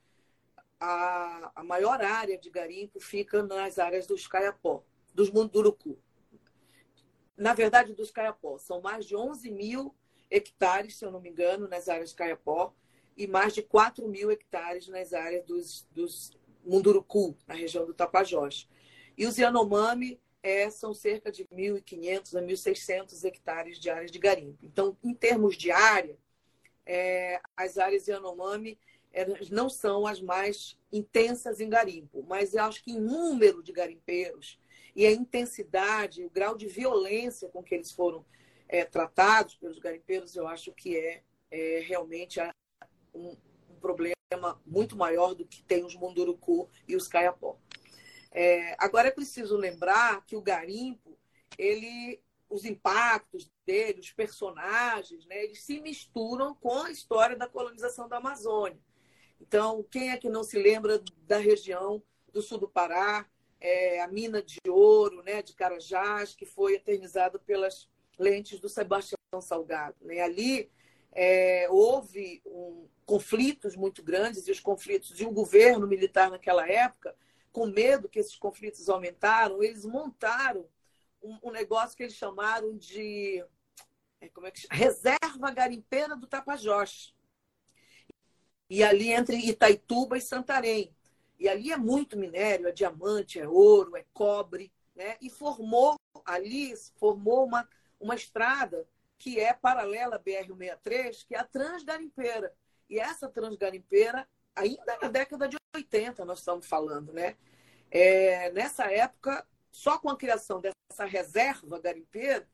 [0.79, 5.99] a, a maior área de garimpo fica nas áreas dos Caiapó, dos Munduruku.
[7.37, 8.59] Na verdade, dos Caiapó.
[8.59, 9.93] São mais de 11 mil
[10.31, 12.73] hectares, se eu não me engano, nas áreas de Caiapó
[13.17, 16.31] e mais de 4 mil hectares nas áreas dos, dos
[16.65, 18.69] Munduruku, na região do Tapajós.
[19.17, 24.59] E os Yanomami é, são cerca de 1.500 a 1.600 hectares de áreas de garimpo.
[24.65, 26.17] Então, em termos de área,
[26.85, 28.79] é, as áreas Yanomami
[29.51, 34.59] não são as mais intensas em garimpo, mas eu acho que em número de garimpeiros
[34.95, 38.25] e a intensidade, o grau de violência com que eles foram
[38.69, 42.41] é, tratados pelos garimpeiros, eu acho que é, é realmente
[43.15, 43.37] um,
[43.69, 44.15] um, problema
[44.65, 47.59] muito maior do que tem os Munduruku e os Caiapó.
[48.33, 51.19] É, agora é preciso lembrar que o garimpo,
[51.59, 58.09] ele, os impactos dele, os personagens, né, eles se misturam com a história da colonização
[58.09, 58.81] da Amazônia.
[59.41, 63.27] Então, quem é que não se lembra da região do sul do Pará,
[63.61, 69.19] é, a mina de ouro, né, de Carajás, que foi eternizada pelas lentes do Sebastião
[69.41, 69.97] Salgado.
[70.01, 70.21] Né?
[70.21, 70.71] Ali
[71.13, 77.15] é, houve um, conflitos muito grandes e os conflitos de um governo militar naquela época,
[77.53, 80.67] com medo que esses conflitos aumentaram, eles montaram
[81.23, 83.45] um, um negócio que eles chamaram de
[84.21, 84.75] é, como é que chama?
[84.75, 87.15] reserva garimpeira do Tapajós.
[88.71, 90.95] E ali entre Itaituba e Santarém.
[91.39, 95.17] E ali é muito minério, é diamante, é ouro, é cobre, né?
[95.21, 98.87] E formou ali formou uma, uma estrada
[99.19, 102.55] que é paralela à BR-163, que é a Transgarimpeira.
[102.89, 107.37] E essa Transgarimpeira, ainda na década de 80, nós estamos falando, né?
[107.91, 112.49] É, nessa época, só com a criação dessa reserva garimpeira,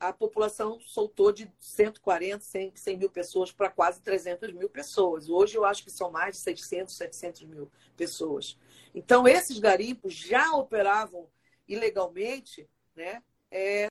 [0.00, 5.28] a população soltou de 140, 100, 100 mil pessoas para quase 300 mil pessoas.
[5.28, 8.56] Hoje eu acho que são mais de 600, 700 mil pessoas.
[8.94, 11.28] Então, esses garimpos já operavam
[11.66, 13.22] ilegalmente, né?
[13.50, 13.88] É,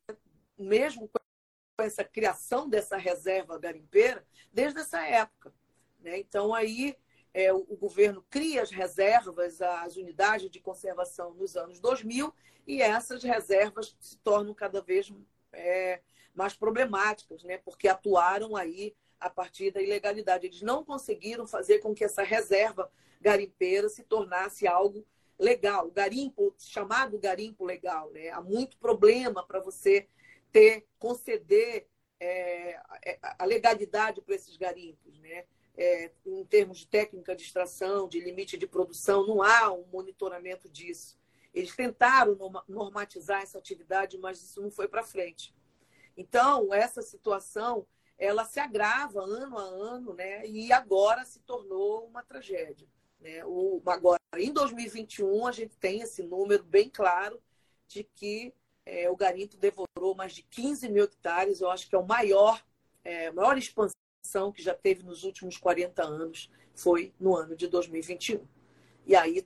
[0.58, 5.54] mesmo com essa criação dessa reserva garimpeira desde essa época.
[6.00, 6.20] Né?
[6.20, 6.96] Então, aí
[7.38, 12.34] é, o, governo cria as reservas, as unidades de conservação nos anos 2000,
[12.65, 15.13] e essas reservas se tornam cada vez
[15.54, 16.02] é,
[16.34, 17.60] mais problemáticas, né?
[17.60, 20.47] porque atuaram aí a partir da ilegalidade.
[20.47, 25.06] Eles não conseguiram fazer com que essa reserva garimpeira se tornasse algo
[25.38, 28.10] legal, garimpo, chamado garimpo legal.
[28.10, 28.30] Né?
[28.30, 30.08] Há muito problema para você
[30.52, 31.88] ter, conceder
[32.19, 32.80] é
[33.21, 35.45] a legalidade para esses garimpos, né?
[35.77, 40.67] É, em termos de técnica de extração, de limite de produção, não há um monitoramento
[40.67, 41.19] disso.
[41.53, 42.35] Eles tentaram
[42.67, 45.55] normatizar essa atividade, mas isso não foi para frente.
[46.15, 47.85] Então, essa situação
[48.17, 50.45] ela se agrava ano a ano, né?
[50.47, 52.87] E agora se tornou uma tragédia.
[53.19, 53.45] Né?
[53.45, 57.39] O, agora, em 2021, a gente tem esse número bem claro
[57.87, 58.53] de que
[58.85, 61.61] é, o garimpo devorou mais de 15 mil hectares.
[61.61, 62.63] Eu acho que é o maior,
[63.03, 63.93] é, maior expansão
[64.51, 68.45] que já teve nos últimos 40 anos foi no ano de 2021.
[69.05, 69.45] E aí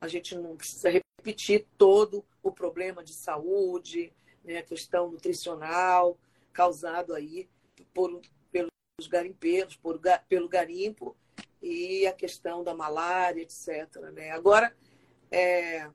[0.00, 4.12] a gente não precisa repetir todo o problema de saúde,
[4.44, 6.18] né, a questão nutricional
[6.52, 7.48] causado aí
[7.92, 11.16] por, pelos garimpeiros, por, pelo garimpo
[11.60, 13.94] e a questão da malária, etc.
[14.12, 14.30] Né?
[14.30, 14.74] Agora,
[15.30, 15.90] é,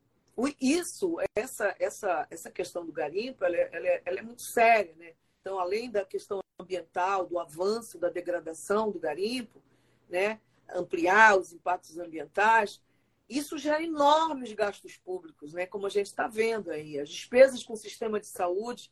[0.60, 4.94] isso, essa, essa, essa questão do garimpo, ela é, ela é, ela é muito séria.
[4.98, 5.14] Né?
[5.42, 9.62] Então, além da questão ambiental, do avanço da degradação do garimpo,
[10.08, 10.40] né?
[10.70, 12.80] ampliar os impactos ambientais,
[13.28, 15.66] isso gera enormes gastos públicos, né?
[15.66, 17.00] como a gente está vendo aí.
[17.00, 18.92] As despesas com o sistema de saúde,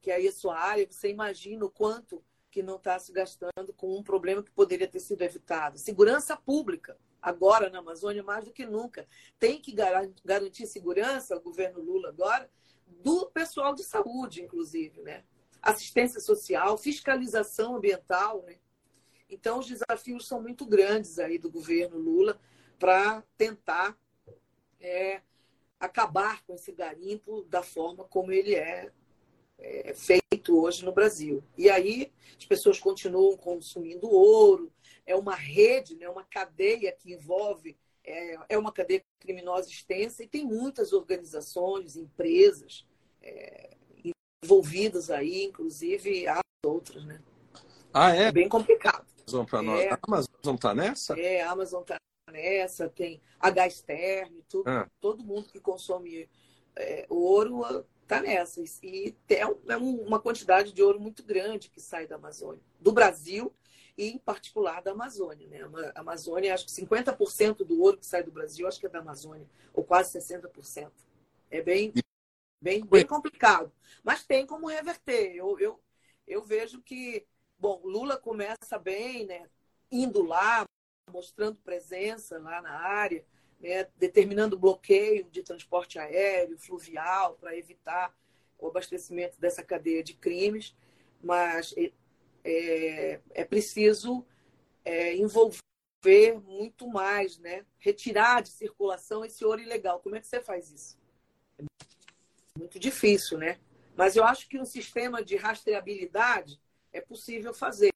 [0.00, 3.96] que é a sua área, você imagina o quanto que não está se gastando com
[3.96, 5.78] um problema que poderia ter sido evitado.
[5.78, 9.06] Segurança pública, agora na Amazônia, mais do que nunca.
[9.38, 9.74] Tem que
[10.24, 12.50] garantir segurança, o governo Lula agora,
[12.86, 15.24] do pessoal de saúde, inclusive, né?
[15.62, 18.56] Assistência social, fiscalização ambiental, né?
[19.28, 22.40] Então, os desafios são muito grandes aí do governo Lula
[22.78, 23.96] para tentar
[24.80, 25.20] é,
[25.78, 28.90] acabar com esse garimpo da forma como ele é
[29.60, 31.42] é, feito hoje no Brasil.
[31.56, 34.72] E aí as pessoas continuam consumindo ouro,
[35.06, 40.28] é uma rede, né, uma cadeia que envolve, é, é uma cadeia criminosa extensa e
[40.28, 42.86] tem muitas organizações, empresas
[43.22, 43.76] é,
[44.42, 47.04] envolvidas aí, inclusive as outras.
[47.04, 47.20] Né?
[47.92, 48.24] Ah, é?
[48.24, 49.06] É bem complicado.
[49.28, 49.80] Amazon para nós.
[49.80, 49.90] É.
[49.92, 51.20] A Amazon está nessa?
[51.20, 51.96] É, a Amazon está
[52.32, 54.88] nessa, tem a Gasterme, tudo, Ah.
[55.00, 56.28] todo mundo que consome
[56.76, 58.60] é, ouro está nessa.
[58.82, 62.92] E é, é um- uma quantidade de ouro muito grande que sai da Amazônia, do
[62.92, 63.52] Brasil
[63.98, 65.46] e, em particular, da Amazônia.
[65.48, 65.60] Né?
[65.62, 68.86] A Ma- a Amazônia, acho que 50% do ouro que sai do Brasil, acho que
[68.86, 70.90] é da Amazônia, ou quase 60%.
[71.50, 71.92] É bem,
[72.60, 73.72] bem, bem complicado.
[74.02, 75.34] Mas tem como reverter.
[75.34, 75.80] Eu, eu,
[76.26, 77.26] eu vejo que,
[77.58, 79.48] bom, Lula começa bem, né?
[79.90, 80.64] indo lá,
[81.10, 83.24] mostrando presença lá na área,
[83.58, 88.14] né, determinando bloqueio de transporte aéreo, fluvial, para evitar
[88.58, 90.76] o abastecimento dessa cadeia de crimes,
[91.22, 91.92] mas é,
[92.44, 94.24] é, é preciso
[94.84, 95.60] é, envolver
[96.44, 97.66] muito mais, né?
[97.78, 100.00] retirar de circulação esse ouro ilegal.
[100.00, 100.98] Como é que você faz isso?
[102.60, 103.58] Muito difícil, né?
[103.96, 106.60] Mas eu acho que um sistema de rastreabilidade
[106.92, 107.90] é possível fazer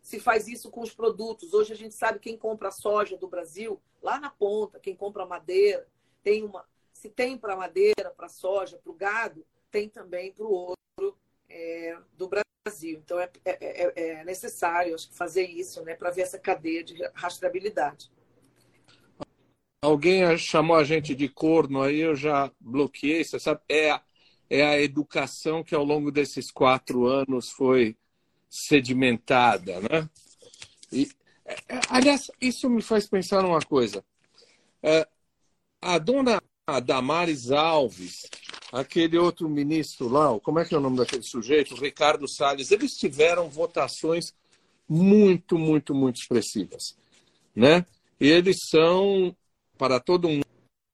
[0.00, 1.52] se faz isso com os produtos.
[1.52, 5.86] Hoje a gente sabe quem compra soja do Brasil, lá na ponta, quem compra madeira,
[6.22, 6.64] tem uma.
[6.94, 11.98] Se tem para madeira, para soja, para o gado, tem também para o ouro é,
[12.16, 12.98] do Brasil.
[13.04, 16.96] Então é, é, é- é necessário, acho fazer isso, né, para ver essa cadeia de
[17.14, 18.10] rastreabilidade.
[19.86, 23.22] Alguém chamou a gente de corno, aí eu já bloqueei.
[23.22, 24.02] Você sabe, é a,
[24.50, 27.96] é a educação que ao longo desses quatro anos foi
[28.50, 30.10] sedimentada, né?
[30.90, 31.08] E,
[31.44, 34.04] é, é, aliás, isso me faz pensar numa coisa.
[34.82, 35.06] É,
[35.80, 36.42] a dona
[36.82, 38.22] Damares Alves,
[38.72, 41.76] aquele outro ministro lá, como é que é o nome daquele sujeito?
[41.76, 44.34] Ricardo Salles, eles tiveram votações
[44.88, 46.96] muito, muito, muito expressivas,
[47.54, 47.86] né?
[48.18, 49.36] E eles são,
[49.76, 50.28] para todo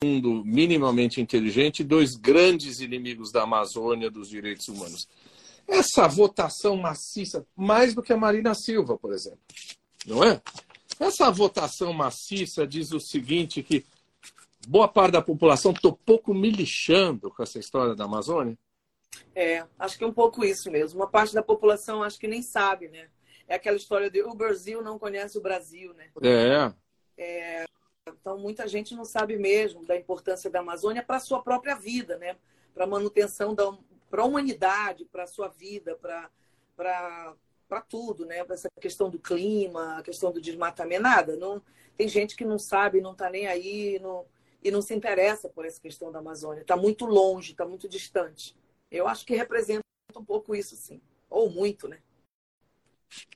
[0.02, 5.08] mundo minimamente inteligente, dois grandes inimigos da Amazônia dos direitos humanos.
[5.66, 9.40] Essa votação maciça, mais do que a Marina Silva, por exemplo,
[10.06, 10.42] não é?
[10.98, 13.84] Essa votação maciça diz o seguinte, que
[14.66, 18.56] boa parte da população estou pouco me lixando com essa história da Amazônia.
[19.34, 21.00] É, acho que é um pouco isso mesmo.
[21.00, 23.08] Uma parte da população acho que nem sabe, né?
[23.48, 26.08] É aquela história de o Brasil não conhece o Brasil, né?
[27.16, 27.64] É,
[28.08, 32.18] Então, muita gente não sabe mesmo da importância da Amazônia para a sua própria vida,
[32.18, 32.36] né?
[32.74, 33.76] Para a manutenção da
[34.10, 35.96] para a humanidade, para a sua vida,
[36.76, 38.44] para tudo, né?
[38.44, 41.36] Para essa questão do clima, a questão do desmatamento, nada.
[41.36, 41.62] Não,
[41.96, 44.26] tem gente que não sabe, não está nem aí não,
[44.62, 46.60] e não se interessa por essa questão da Amazônia.
[46.60, 48.54] Está muito longe, está muito distante.
[48.90, 49.82] Eu acho que representa
[50.14, 51.00] um pouco isso, sim.
[51.30, 51.98] Ou muito, né?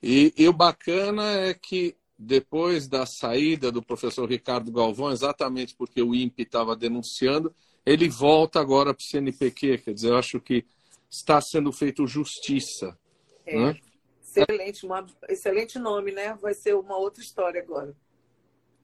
[0.02, 6.00] E, e o bacana é que depois da saída do professor Ricardo Galvão, exatamente porque
[6.02, 7.54] o INPE estava denunciando,
[7.84, 9.78] ele volta agora para o CNPq.
[9.78, 10.64] Quer dizer, eu acho que
[11.10, 12.98] está sendo feito justiça.
[13.44, 13.58] É.
[13.58, 13.80] né?
[14.22, 16.36] Excelente, uma, excelente nome, né?
[16.40, 17.94] Vai ser uma outra história agora.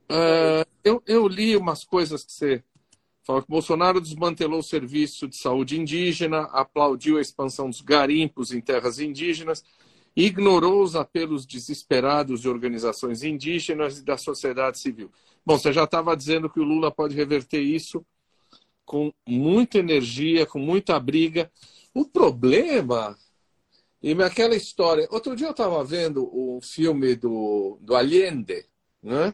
[0.09, 2.65] É, eu, eu li umas coisas que você
[3.25, 8.61] Fala que Bolsonaro desmantelou o serviço de saúde indígena, aplaudiu a expansão dos garimpos em
[8.61, 9.65] terras indígenas,
[10.15, 15.11] ignorou os apelos desesperados de organizações indígenas e da sociedade civil.
[15.45, 18.05] Bom, você já estava dizendo que o Lula pode reverter isso
[18.85, 21.51] com muita energia, com muita briga.
[21.95, 23.17] O problema,
[24.03, 25.07] e aquela história.
[25.11, 28.67] Outro dia eu estava vendo o filme do, do Allende,
[29.03, 29.33] né?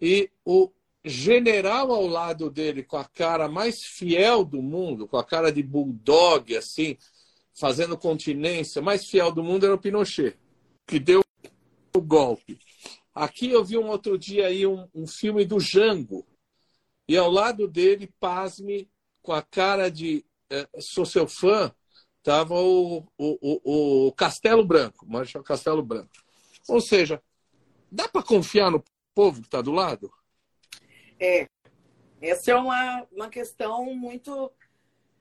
[0.00, 0.70] E o
[1.04, 5.62] general ao lado dele, com a cara mais fiel do mundo, com a cara de
[5.62, 6.96] bulldog, assim,
[7.58, 10.36] fazendo continência, mais fiel do mundo era o Pinochet,
[10.86, 11.22] que deu
[11.94, 12.58] o golpe.
[13.14, 16.26] Aqui eu vi um outro dia aí um, um filme do Jango,
[17.08, 18.90] e ao lado dele, pasme,
[19.22, 21.72] com a cara de eh, sou seu fã,
[22.18, 26.10] estava o, o, o, o, Castelo Branco, Marechal Castelo Branco.
[26.68, 27.22] Ou seja,
[27.90, 28.82] dá para confiar no
[29.14, 30.12] povo que está do lado?
[31.18, 31.46] É,
[32.20, 34.52] essa é uma, uma questão muito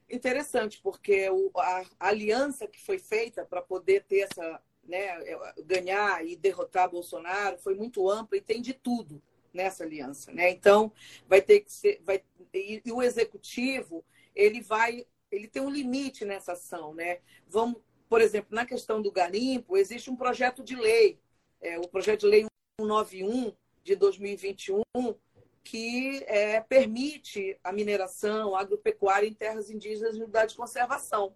[0.10, 5.08] interessante, porque o, a, aliança que foi feita para poder ter essa, né,
[5.66, 9.22] ganhar e derrotar Bolsonaro foi muito ampla e tem de tudo
[9.54, 10.50] nessa aliança, né?
[10.52, 10.92] Então
[11.28, 12.22] vai ter que ser, vai
[12.54, 14.04] e, e o executivo
[14.36, 17.20] ele vai, ele tem um limite nessa ação, né?
[17.48, 21.20] Vamos, por exemplo, na questão do garimpo existe um projeto de lei,
[21.62, 22.46] é, o projeto de lei
[22.80, 24.84] 191 de 2021
[25.66, 31.36] que é, permite a mineração agropecuária em terras indígenas em unidade de conservação.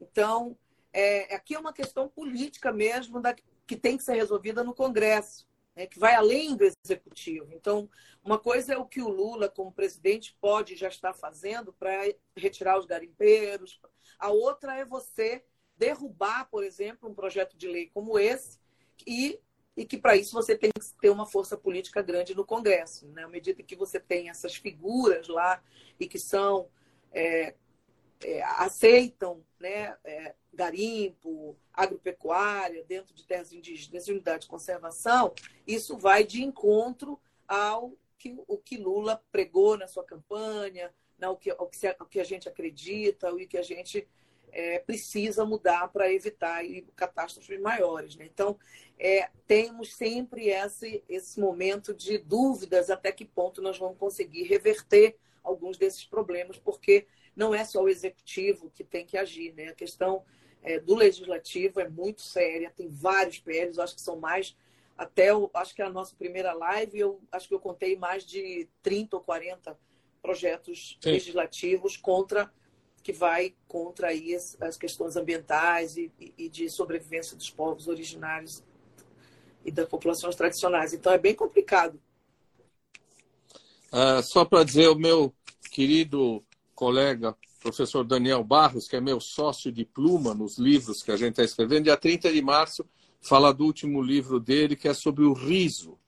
[0.00, 0.58] Então,
[0.92, 3.32] é, aqui é uma questão política mesmo da,
[3.66, 7.52] que tem que ser resolvida no Congresso, né, que vai além do Executivo.
[7.54, 7.88] Então,
[8.24, 12.76] uma coisa é o que o Lula, como presidente, pode já estar fazendo para retirar
[12.76, 13.80] os garimpeiros,
[14.18, 15.44] a outra é você
[15.76, 18.58] derrubar, por exemplo, um projeto de lei como esse
[19.06, 19.40] e
[19.76, 23.06] e que para isso você tem que ter uma força política grande no Congresso.
[23.08, 23.24] Né?
[23.24, 25.62] À medida que você tem essas figuras lá
[25.98, 26.68] e que são
[27.12, 27.54] é,
[28.22, 35.32] é, aceitam né, é, garimpo, agropecuária dentro de terras indígenas e unidade de conservação,
[35.66, 37.18] isso vai de encontro
[37.48, 41.78] ao que, o que Lula pregou na sua campanha, ao, que, ao, que,
[42.10, 44.06] que a gente acredita, o que a gente
[44.52, 46.62] é, precisa mudar para evitar
[46.94, 48.16] catástrofes maiores.
[48.16, 48.28] Né?
[48.32, 48.58] Então,
[48.98, 55.16] é, temos sempre esse, esse momento de dúvidas até que ponto nós vamos conseguir reverter
[55.42, 59.54] alguns desses problemas, porque não é só o executivo que tem que agir.
[59.54, 59.68] Né?
[59.68, 60.24] A questão
[60.62, 64.56] é, do legislativo é muito séria, tem vários PLs, acho que são mais.
[64.96, 68.24] Até eu, acho que é a nossa primeira live, eu acho que eu contei mais
[68.24, 69.78] de 30 ou 40
[70.20, 71.12] projetos Sim.
[71.12, 72.52] legislativos contra
[73.10, 78.62] que vai contra aí as, as questões ambientais e, e, de sobrevivência dos povos originários
[79.64, 80.94] e das populações tradicionais.
[80.94, 82.00] Então é bem complicado.
[83.92, 85.34] Uh, só para dizer, o meu
[85.72, 91.16] querido colega, professor Daniel Barros, que é meu sócio de pluma nos livros que a
[91.16, 92.86] gente está escrevendo, dia 30 de março,
[93.20, 95.98] fala do último livro dele, que é sobre o riso.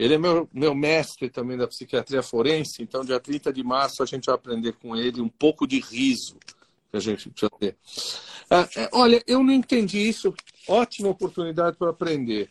[0.00, 4.06] Ele é meu, meu mestre também da psiquiatria forense, então dia 30 de março a
[4.06, 6.38] gente vai aprender com ele um pouco de riso
[6.90, 7.76] que a gente precisa ter.
[8.50, 10.34] Ah, é, olha, eu não entendi isso.
[10.66, 12.48] Ótima oportunidade para aprender.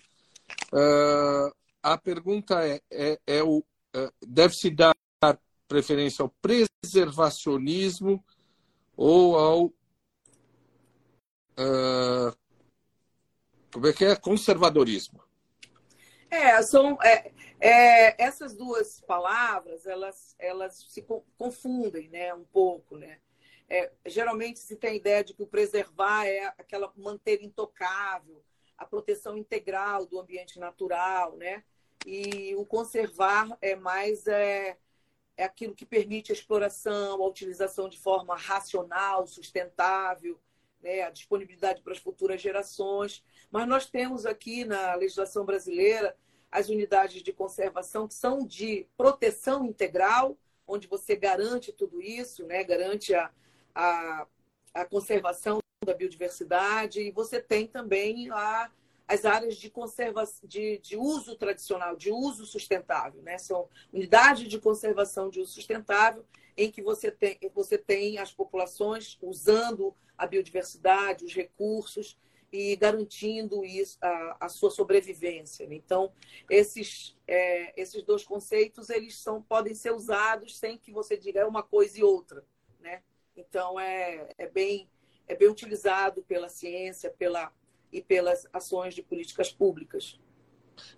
[0.71, 3.63] Ah, a pergunta é, é, é o
[3.95, 4.95] é, deve-se dar
[5.67, 8.23] preferência ao preservacionismo
[8.95, 9.73] ou ao
[11.57, 12.31] ah,
[13.71, 15.27] como é que é conservadorismo?
[16.29, 21.05] É, são é, é, essas duas palavras elas elas se
[21.37, 23.19] confundem, né, um pouco, né?
[23.67, 28.43] É, geralmente se tem a ideia de que o preservar é aquela manter intocável,
[28.77, 31.63] a proteção integral do ambiente natural, né?
[32.05, 34.77] E o conservar é mais é,
[35.37, 40.39] é aquilo que permite a exploração, a utilização de forma racional, sustentável,
[40.81, 41.01] né?
[41.03, 43.23] a disponibilidade para as futuras gerações.
[43.51, 46.15] Mas nós temos aqui na legislação brasileira
[46.51, 52.63] as unidades de conservação que são de proteção integral, onde você garante tudo isso, né?
[52.63, 53.29] garante a,
[53.73, 54.27] a,
[54.73, 58.69] a conservação da biodiversidade, e você tem também a,
[59.07, 63.21] as áreas de, conserva de, de uso tradicional, de uso sustentável.
[63.21, 63.37] Né?
[63.37, 66.25] São unidades de conservação de uso sustentável,
[66.59, 72.17] em que você tem, você tem as populações usando a biodiversidade, os recursos,
[72.51, 75.65] e garantindo isso, a, a sua sobrevivência.
[75.67, 75.75] Né?
[75.75, 76.11] Então,
[76.49, 81.45] esses, é, esses dois conceitos eles são, podem ser usados sem que você diga é
[81.45, 82.43] uma coisa e outra.
[82.81, 83.01] Né?
[83.37, 84.89] Então, é, é, bem,
[85.27, 87.53] é bem utilizado pela ciência pela,
[87.93, 90.19] e pelas ações de políticas públicas.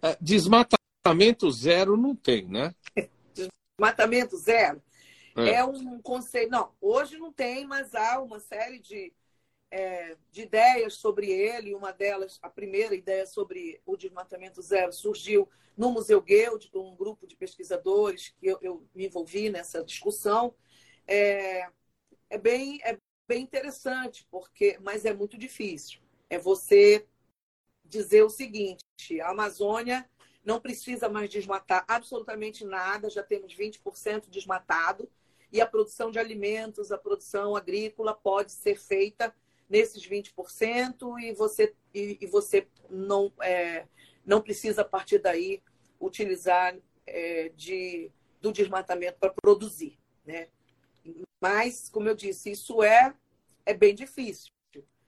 [0.01, 2.73] É, desmatamento zero não tem, né?
[3.33, 4.81] Desmatamento zero.
[5.35, 5.55] É.
[5.55, 6.51] É, um conceito.
[6.51, 9.13] Não, hoje não tem, mas há uma série de,
[9.69, 11.73] é, de ideias sobre ele.
[11.73, 17.25] Uma delas, a primeira ideia sobre o desmatamento zero, surgiu no Museu Guild, um grupo
[17.25, 20.53] de pesquisadores que eu, eu me envolvi nessa discussão.
[21.07, 21.67] É,
[22.29, 26.01] é, bem, é bem interessante, porque, mas é muito difícil.
[26.29, 27.07] É você
[27.85, 28.85] dizer o seguinte:
[29.21, 30.09] a Amazônia
[30.43, 35.09] não precisa mais desmatar absolutamente nada, já temos 20% desmatado,
[35.51, 39.33] e a produção de alimentos, a produção agrícola pode ser feita
[39.69, 43.87] nesses 20%, e você, e, e você não, é,
[44.25, 45.61] não precisa, a partir daí,
[45.99, 46.75] utilizar
[47.07, 49.97] é, de, do desmatamento para produzir.
[50.25, 50.49] Né?
[51.39, 53.15] Mas, como eu disse, isso é,
[53.65, 54.51] é bem difícil.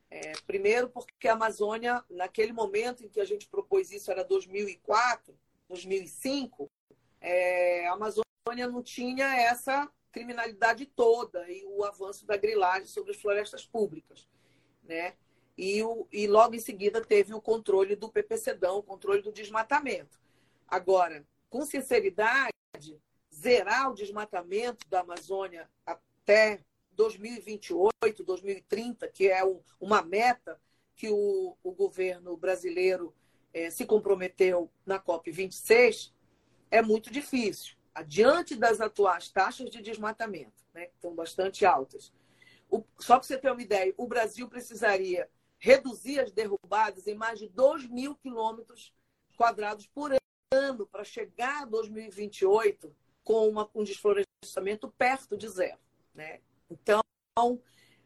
[0.10, 5.36] É, primeiro, porque a Amazônia, naquele momento em que a gente propôs isso, era 2004,
[5.68, 6.70] 2005,
[7.20, 13.18] é, a Amazônia não tinha essa criminalidade toda e o avanço da grilagem sobre as
[13.20, 14.30] florestas públicas.
[14.84, 15.16] Né?
[15.58, 20.22] E, o, e logo em seguida teve o controle do PPCdão, o controle do desmatamento.
[20.68, 22.54] Agora, com sinceridade,
[23.34, 26.62] zerar o desmatamento da Amazônia até
[26.92, 30.62] 2028, 2030, que é um, uma meta
[30.96, 33.14] que o, o governo brasileiro
[33.52, 36.12] eh, se comprometeu na COP26,
[36.70, 37.76] é muito difícil.
[37.94, 42.12] Adiante das atuais taxas de desmatamento, né, que estão bastante altas.
[42.70, 45.30] O, só para você ter uma ideia, o Brasil precisaria
[45.60, 48.94] reduzir as derrubadas em mais de 2 mil quilômetros
[49.38, 50.12] quadrados por
[50.52, 55.80] ano para chegar a 2028 com uma, um desflorestamento perto de zero.
[56.14, 56.42] Né?
[56.70, 57.02] Então,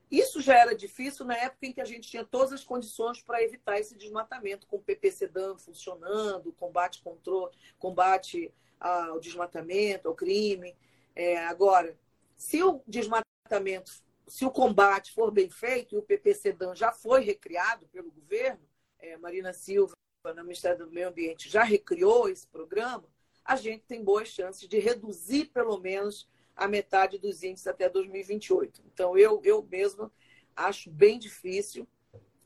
[0.10, 3.44] isso já era difícil na época em que a gente tinha todas as condições para
[3.44, 10.76] evitar esse desmatamento, com o PPCDAM funcionando, combate, controle, combate ao desmatamento, ao crime.
[11.16, 11.98] É, agora,
[12.36, 13.92] se o desmatamento,
[14.28, 18.62] se o combate for bem feito, e o PPCDAM já foi recriado pelo governo,
[19.00, 23.06] é, Marina Silva, no Ministério do Meio Ambiente, já recriou esse programa,
[23.44, 28.84] a gente tem boas chances de reduzir, pelo menos, a metade dos índices até 2028.
[28.94, 30.12] Então, eu, eu mesma
[30.56, 31.88] acho bem difícil,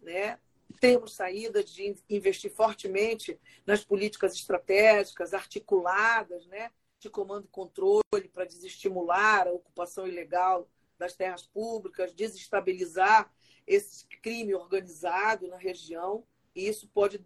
[0.01, 0.37] né?
[0.81, 6.71] Temos saídas de investir fortemente nas políticas estratégicas, articuladas, né?
[6.99, 10.67] De comando e controle para desestimular a ocupação ilegal
[10.97, 13.31] das terras públicas, desestabilizar
[13.65, 17.25] esse crime organizado na região, e isso pode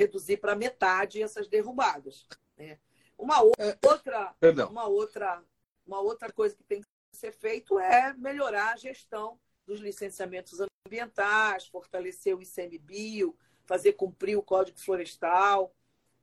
[0.00, 2.26] reduzir para metade essas derrubadas.
[2.56, 2.78] Né?
[3.18, 4.34] Uma outra,
[4.70, 5.44] uma outra
[5.86, 11.66] uma outra coisa que tem que ser feito é melhorar a gestão dos licenciamentos ambientais,
[11.66, 15.74] fortalecer o ICMBio, fazer cumprir o Código Florestal,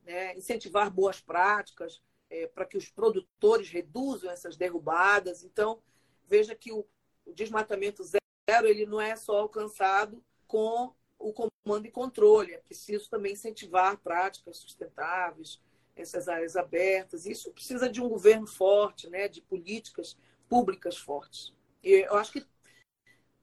[0.04, 0.36] né?
[0.38, 5.44] incentivar boas práticas é, para que os produtores reduzam essas derrubadas.
[5.44, 5.82] Então,
[6.28, 6.86] veja que o,
[7.26, 13.10] o desmatamento zero ele não é só alcançado com o comando e controle, é preciso
[13.10, 15.62] também incentivar práticas sustentáveis,
[15.96, 17.26] essas áreas abertas.
[17.26, 20.18] Isso precisa de um governo forte, né, de políticas
[20.48, 21.54] públicas fortes.
[21.84, 22.46] E eu acho que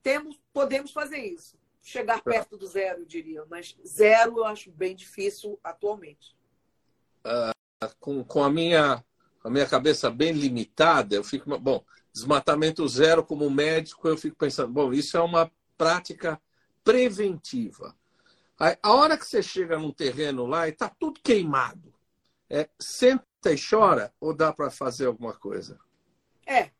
[0.06, 1.58] temos, podemos fazer isso.
[1.82, 6.36] Chegar perto do zero, eu diria, mas zero eu acho bem difícil atualmente.
[7.24, 9.04] Uh, com, com a minha
[9.42, 14.72] a minha cabeça bem limitada, eu fico bom, desmatamento zero como médico, eu fico pensando,
[14.72, 16.40] bom, isso é uma prática
[16.84, 17.94] preventiva.
[18.58, 21.92] A hora que você chega num terreno lá e está tudo queimado,
[22.48, 25.78] é, senta e chora ou dá para fazer alguma coisa?
[26.44, 26.70] É,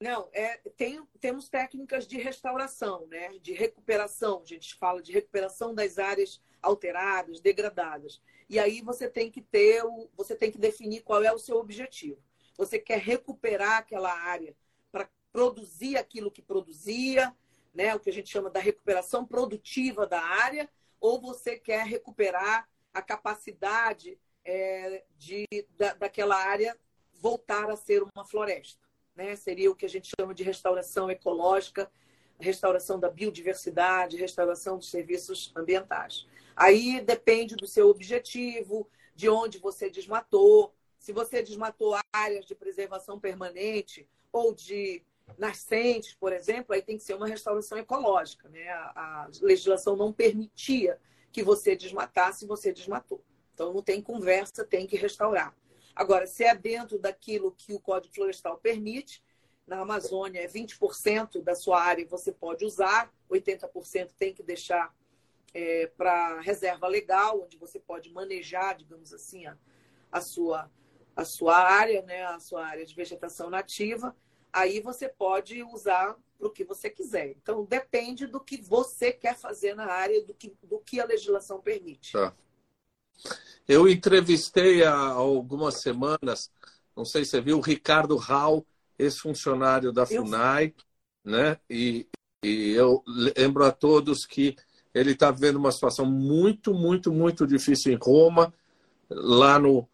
[0.00, 3.38] não, é, tem, temos técnicas de restauração, né?
[3.38, 4.42] de recuperação.
[4.42, 8.20] A gente fala de recuperação das áreas alteradas, degradadas.
[8.48, 11.56] E aí você tem que ter, o, você tem que definir qual é o seu
[11.56, 12.20] objetivo.
[12.56, 14.54] Você quer recuperar aquela área
[14.92, 17.34] para produzir aquilo que produzia,
[17.72, 17.94] né?
[17.94, 20.68] o que a gente chama da recuperação produtiva da área,
[21.00, 26.78] ou você quer recuperar a capacidade é, de, da, daquela área
[27.14, 28.83] voltar a ser uma floresta.
[29.14, 29.36] Né?
[29.36, 31.90] Seria o que a gente chama de restauração ecológica,
[32.38, 36.26] restauração da biodiversidade, restauração dos serviços ambientais.
[36.56, 40.74] Aí depende do seu objetivo, de onde você desmatou.
[40.98, 45.02] Se você desmatou áreas de preservação permanente ou de
[45.38, 48.48] nascentes, por exemplo, aí tem que ser uma restauração ecológica.
[48.48, 48.68] Né?
[48.68, 50.98] A, a legislação não permitia
[51.32, 53.22] que você desmatasse, você desmatou.
[53.52, 55.54] Então, não tem conversa, tem que restaurar.
[55.94, 59.22] Agora, se é dentro daquilo que o Código Florestal permite,
[59.66, 64.94] na Amazônia é 20% da sua área você pode usar, 80% tem que deixar
[65.54, 69.56] é, para reserva legal, onde você pode manejar, digamos assim, a,
[70.10, 70.70] a, sua,
[71.14, 74.14] a sua área, né, a sua área de vegetação nativa.
[74.52, 77.28] aí você pode usar para o que você quiser.
[77.30, 81.60] Então, depende do que você quer fazer na área, do que, do que a legislação
[81.60, 82.12] permite.
[82.12, 82.34] Tá.
[83.66, 86.50] Eu entrevistei há algumas semanas,
[86.96, 88.64] não sei se você viu, o Ricardo Rau,
[88.98, 90.74] ex-funcionário da Eu- FUNAI,
[91.24, 91.58] né?
[91.68, 92.06] E,
[92.44, 94.54] e eu lembro a todos que
[94.92, 98.52] ele está vivendo uma situação muito, muito, muito difícil em Roma.
[99.10, 99.88] Lá no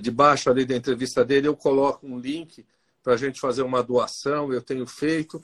[0.00, 2.64] debaixo ali da entrevista dele, eu coloco um link
[3.02, 4.52] para a gente fazer uma doação.
[4.52, 5.40] Eu tenho feito,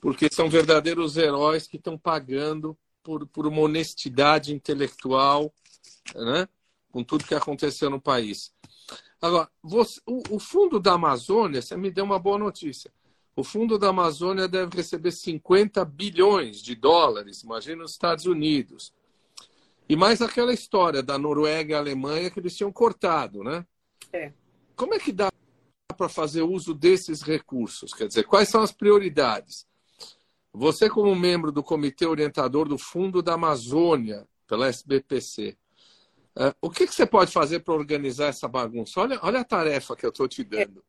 [0.00, 5.52] porque são verdadeiros heróis que estão pagando por, por uma honestidade intelectual,
[6.14, 6.48] né?
[6.90, 8.52] com tudo que aconteceu no país.
[9.20, 12.90] Agora, você- o, o Fundo da Amazônia, você me deu uma boa notícia.
[13.36, 18.92] O Fundo da Amazônia deve receber 50 bilhões de dólares, imagina os Estados Unidos.
[19.88, 23.64] E mais aquela história da Noruega e Alemanha que eles tinham cortado, né?
[24.12, 24.32] É.
[24.74, 25.30] Como é que dá
[25.96, 27.94] para fazer uso desses recursos?
[27.94, 29.66] Quer dizer, quais são as prioridades?
[30.52, 35.56] Você, como membro do Comitê Orientador do Fundo da Amazônia, pela SBPC,
[36.38, 39.00] eh, o que, que você pode fazer para organizar essa bagunça?
[39.00, 40.84] Olha, olha a tarefa que eu estou te dando.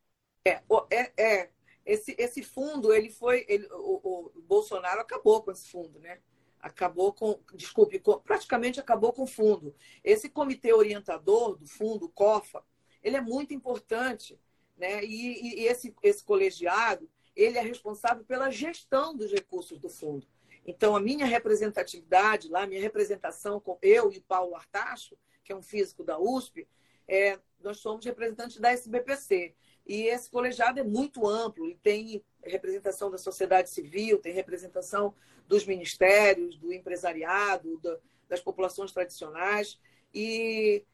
[0.45, 1.49] É, é, é.
[1.85, 3.45] Esse, esse fundo, ele foi.
[3.47, 6.19] Ele, o, o Bolsonaro acabou com esse fundo, né?
[6.59, 7.39] Acabou com.
[7.53, 9.73] Desculpe, com- praticamente acabou com o fundo.
[10.03, 12.63] Esse comitê orientador do fundo, o COFA,
[13.01, 14.39] ele é muito importante,
[14.77, 15.03] né?
[15.03, 20.27] E, e- esse, esse colegiado, ele é responsável pela gestão dos recursos do fundo.
[20.65, 25.17] Então, a minha representatividade lá, minha representação com eu e Paulo Artacho,
[25.49, 26.67] que é um físico da USP,
[27.07, 29.55] é, nós somos representantes da SBPC.
[29.85, 35.15] E esse colegiado é muito amplo, ele tem representação da sociedade civil, tem representação
[35.47, 37.97] dos ministérios, do empresariado, da-
[38.27, 39.79] das populações tradicionais.
[40.13, 40.85] E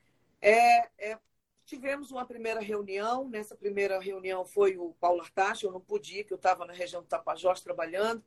[0.42, 1.20] é, é,
[1.66, 3.28] tivemos uma primeira reunião.
[3.28, 6.72] Nessa primeira reunião foi o Paulo Artacho, eu não pude ir, que eu estava na
[6.72, 8.24] região do Tapajós trabalhando.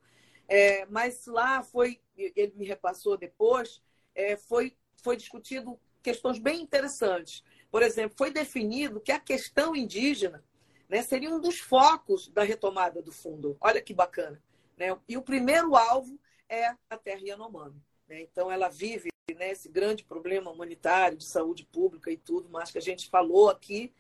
[0.47, 3.83] É, mas lá foi, ele me repassou depois,
[4.15, 7.43] é, foi, foi discutido questões bem interessantes.
[7.71, 10.43] Por exemplo, foi definido que a questão indígena
[10.89, 13.57] né, seria um dos focos da retomada do fundo.
[13.61, 14.43] Olha que bacana.
[14.77, 14.97] Né?
[15.09, 16.19] E o primeiro alvo
[16.49, 17.83] é a terra Yanomami.
[18.09, 18.23] Né?
[18.23, 22.79] Então, ela vive né, esse grande problema humanitário, de saúde pública e tudo mais que
[22.79, 23.93] a gente falou aqui,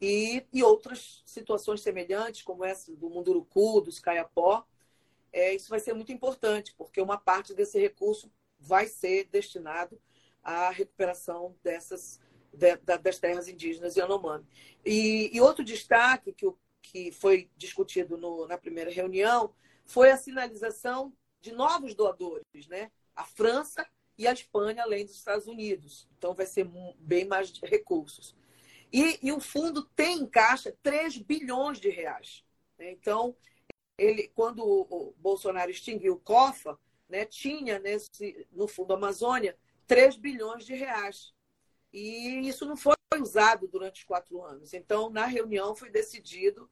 [0.00, 4.64] e, e outras situações semelhantes, como essa do Munduruku, dos Caiapó.
[5.32, 10.00] É, isso vai ser muito importante, porque uma parte desse recurso vai ser destinado
[10.42, 12.20] à recuperação dessas
[12.52, 14.44] de- da- das terras indígenas Yanomami.
[14.84, 16.46] E, e outro destaque que,
[16.82, 19.54] que foi discutido no- na primeira reunião
[19.86, 22.90] foi a sinalização de novos doadores, né?
[23.14, 23.86] A França
[24.18, 26.08] e a Espanha, além dos Estados Unidos.
[26.18, 26.68] Então, vai ser
[26.98, 28.36] bem mais recursos.
[28.92, 32.44] E, e o fundo tem em caixa 3 bilhões de reais.
[32.78, 32.90] né?
[32.90, 33.36] Então,
[33.96, 36.78] ele, quando o Bolsonaro extinguiu o COFA,
[37.08, 39.56] né, tinha nesse, no Fundo Amazônia
[39.90, 41.34] 3 bilhões de reais.
[41.92, 44.72] E isso não foi usado durante os quatro anos.
[44.72, 46.70] Então, na reunião foi decidido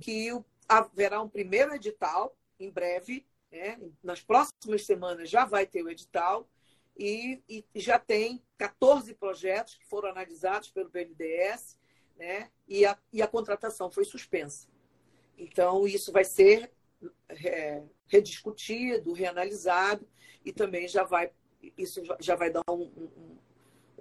[0.00, 0.28] que
[0.68, 3.76] haverá um primeiro edital, em breve, né?
[4.00, 6.48] nas próximas semanas já vai ter o edital,
[6.96, 11.76] e, e já tem 14 projetos que foram analisados pelo BNDES,
[12.16, 12.52] né?
[12.68, 14.68] e, a, e a contratação foi suspensa.
[15.36, 16.70] Então, isso vai ser
[17.30, 20.06] é, rediscutido, reanalisado,
[20.44, 21.32] e também já vai,
[21.76, 23.38] isso já vai dar um, um,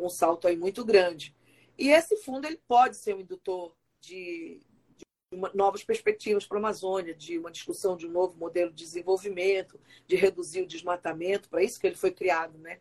[0.05, 1.35] um salto aí muito grande.
[1.77, 4.61] E esse fundo ele pode ser um indutor de,
[4.97, 8.83] de uma, novas perspectivas para a Amazônia, de uma discussão de um novo modelo de
[8.83, 12.57] desenvolvimento, de reduzir o desmatamento, para isso que ele foi criado.
[12.57, 12.79] Né?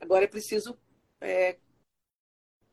[0.00, 0.78] Agora é preciso
[1.20, 1.56] é,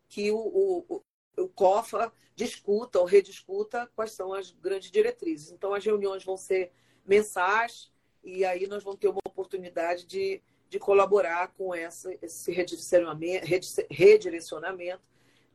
[0.09, 1.01] que o, o,
[1.37, 5.51] o COFA discuta ou rediscuta quais são as grandes diretrizes.
[5.51, 6.71] Então, as reuniões vão ser
[7.05, 7.91] mensais
[8.23, 13.45] e aí nós vamos ter uma oportunidade de, de colaborar com essa, esse redirecionamento,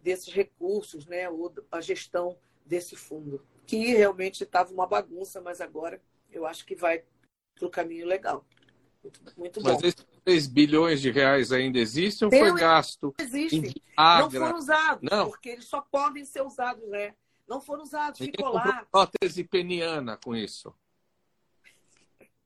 [0.02, 6.00] desses recursos, né, ou a gestão desse fundo, que realmente estava uma bagunça, mas agora
[6.30, 7.04] eu acho que vai
[7.54, 8.46] para o caminho legal.
[9.02, 9.72] Muito, muito bom.
[9.74, 13.56] Mas esses 3 bilhões de reais ainda existem ou foi gasto Existe.
[13.56, 15.28] em Não foram usados, Não.
[15.28, 17.14] porque eles só podem ser usados, né?
[17.48, 18.86] Não foram usados, Ninguém ficou lá.
[18.90, 20.72] prótese peniana com isso.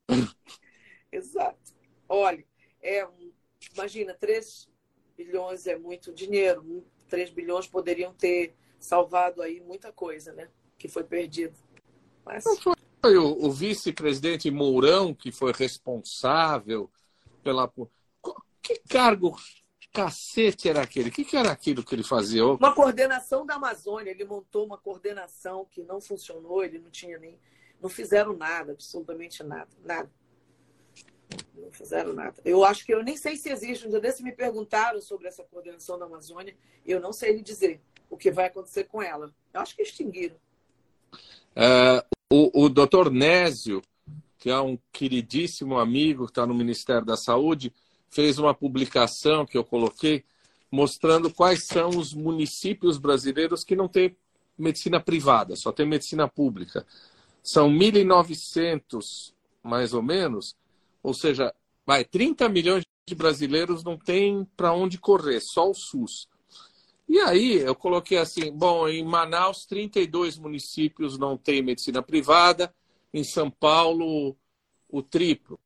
[1.13, 1.75] Exato.
[2.09, 2.45] Olha,
[2.85, 3.33] é um,
[3.75, 4.69] imagina, 3
[5.17, 6.87] bilhões é muito dinheiro.
[7.09, 10.49] 3 bilhões poderiam ter salvado aí muita coisa, né?
[10.79, 11.57] Que foi perdido.
[12.25, 16.91] Mas Não foi o, o vice-presidente Mourão que foi responsável
[17.43, 17.73] pela.
[18.63, 19.37] Que cargo
[19.93, 21.09] cacete era aquele?
[21.09, 22.45] O que, que era aquilo que ele fazia?
[22.45, 27.39] Uma coordenação da Amazônia, ele montou uma coordenação que não funcionou, ele não tinha nem.
[27.81, 29.71] Não fizeram nada, absolutamente nada.
[29.85, 30.11] Nada.
[31.55, 32.35] Não fizeram nada.
[32.45, 33.87] Eu acho que eu nem sei se existe.
[33.87, 36.57] Um dia desses me perguntaram sobre essa coordenação da Amazônia,
[36.87, 37.81] eu não sei lhe dizer
[38.11, 39.33] o que vai acontecer com ela.
[39.53, 40.37] Eu acho que extinguiram.
[41.57, 43.83] É, o, o doutor Nésio,
[44.39, 47.73] que é um queridíssimo amigo que está no Ministério da Saúde,
[48.09, 50.25] fez uma publicação que eu coloquei
[50.71, 54.17] mostrando quais são os municípios brasileiros que não têm
[54.59, 56.85] medicina privada, só tem medicina pública.
[57.43, 59.33] São 1.900,
[59.63, 60.57] mais ou menos,
[61.05, 61.55] ou seja,
[61.87, 66.27] vai 30 milhões de brasileiros não tem para onde correr, só o SUS.
[67.07, 72.75] E aí eu coloquei assim, bom, em Manaus 32 municípios não têm medicina privada,
[73.13, 74.35] em São Paulo
[74.89, 75.61] o triplo.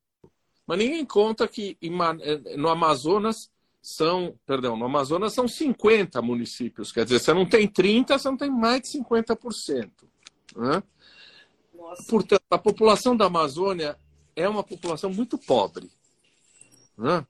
[0.67, 3.49] Mas ninguém conta que eh, no Amazonas
[3.81, 8.37] são, perdão, no Amazonas são 50 municípios, quer dizer, você não tem 30, você não
[8.37, 9.91] tem mais de 50%.
[10.57, 10.83] Né?
[11.73, 12.03] Nossa.
[12.09, 13.97] Portanto, a população da Amazônia
[14.39, 15.91] é uma população muito pobre.
[16.97, 17.27] Né?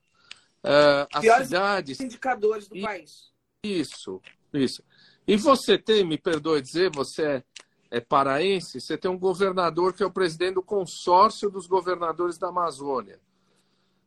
[0.62, 3.32] Eh, as Piores cidades indicadores do país.
[3.64, 4.20] isso,
[4.52, 4.84] isso.
[5.26, 7.44] E você tem, me perdoe dizer, você é,
[7.90, 12.48] é paraense, você tem um governador que é o presidente do consórcio dos governadores da
[12.48, 13.18] Amazônia.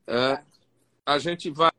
[0.06, 0.43] É,
[1.04, 1.72] a gente vai,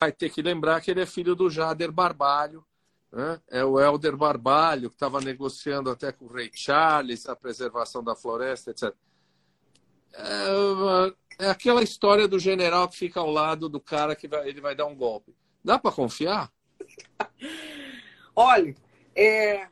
[0.00, 2.64] vai ter que lembrar que ele é filho do Jader Barbalho,
[3.10, 3.40] né?
[3.48, 8.14] é o Helder Barbalho, que estava negociando até com o rei Charles a preservação da
[8.14, 8.94] floresta, etc.
[10.14, 14.60] É, é aquela história do general que fica ao lado do cara que vai, ele
[14.60, 15.34] vai dar um golpe.
[15.64, 16.52] Dá para confiar?
[18.34, 18.74] Olha,
[19.14, 19.68] é,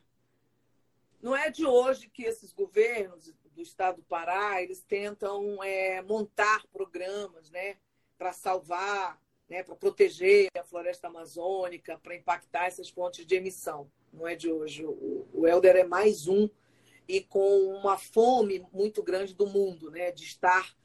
[1.23, 6.65] não é de hoje que esses governos do estado do Pará eles tentam é, montar
[6.73, 7.77] programas né,
[8.19, 13.91] para salvar, né, para proteger a floresta amazônica, para impactar essas fontes de emissão.
[14.13, 14.85] Não é de hoje.
[14.85, 16.49] O, o Helder é mais um
[17.09, 20.77] e com uma fome muito grande do mundo, né, de estar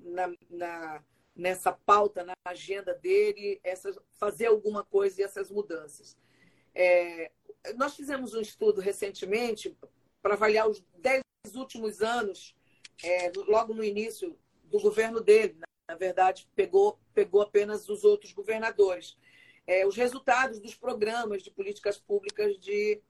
[0.00, 1.04] na, na-
[1.36, 6.16] nessa pauta, na agenda dele, essas, fazer alguma coisa e essas mudanças.
[6.74, 7.30] É,
[7.76, 9.76] nós fizemos um estudo recentemente
[10.22, 11.22] para avaliar os dez
[11.54, 12.54] últimos anos,
[13.02, 15.58] é, logo no início do governo dele.
[15.88, 19.16] Na verdade, pegou, pegou apenas os outros governadores.
[19.66, 23.02] É, os resultados dos programas de políticas públicas de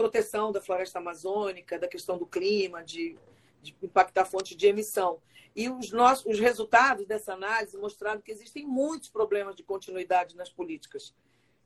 [0.00, 3.18] proteção da floresta amazônica, da questão do clima, de,
[3.60, 5.20] de impactar fontes de emissão.
[5.54, 10.48] E os, nossos, os resultados dessa análise mostraram que existem muitos problemas de continuidade nas
[10.48, 11.14] políticas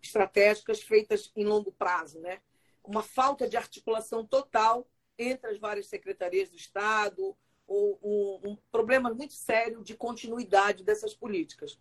[0.03, 2.41] estratégicas feitas em longo prazo, né?
[2.83, 4.85] Uma falta de articulação total
[5.17, 7.37] entre as várias secretarias do Estado,
[7.69, 11.79] ou um, um problema muito sério de continuidade dessas políticas.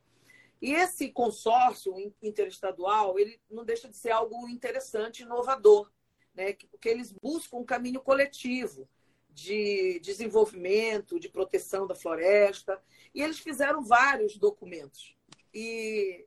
[0.61, 5.91] E esse consórcio in- interestadual, ele não deixa de ser algo interessante, inovador,
[6.33, 6.53] né?
[6.53, 8.87] Que- Porque eles buscam um caminho coletivo
[9.29, 12.81] de desenvolvimento, de proteção da floresta,
[13.13, 15.15] e eles fizeram vários documentos.
[15.53, 16.25] E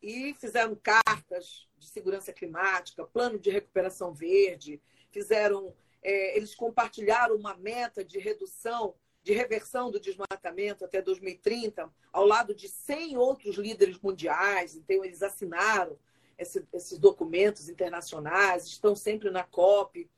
[0.00, 4.80] e fizeram cartas de segurança climática, plano de recuperação verde,
[5.10, 8.94] fizeram, é, eles compartilharam uma meta de redução,
[9.24, 14.76] de reversão do desmatamento até 2030, ao lado de 100 outros líderes mundiais.
[14.76, 15.98] Então, eles assinaram
[16.38, 20.08] esse- esses documentos internacionais, estão sempre na COP,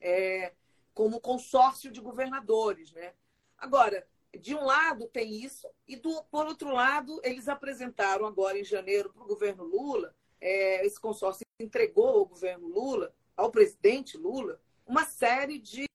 [0.00, 0.52] é,
[0.94, 2.92] como consórcio de governadores.
[2.92, 3.14] Né?
[3.56, 4.06] Agora,
[4.38, 9.12] de um lado tem isso, e do, por outro lado, eles apresentaram agora em janeiro
[9.12, 15.04] para o governo Lula, é, esse consórcio entregou ao governo Lula, ao presidente Lula, uma
[15.04, 15.86] série de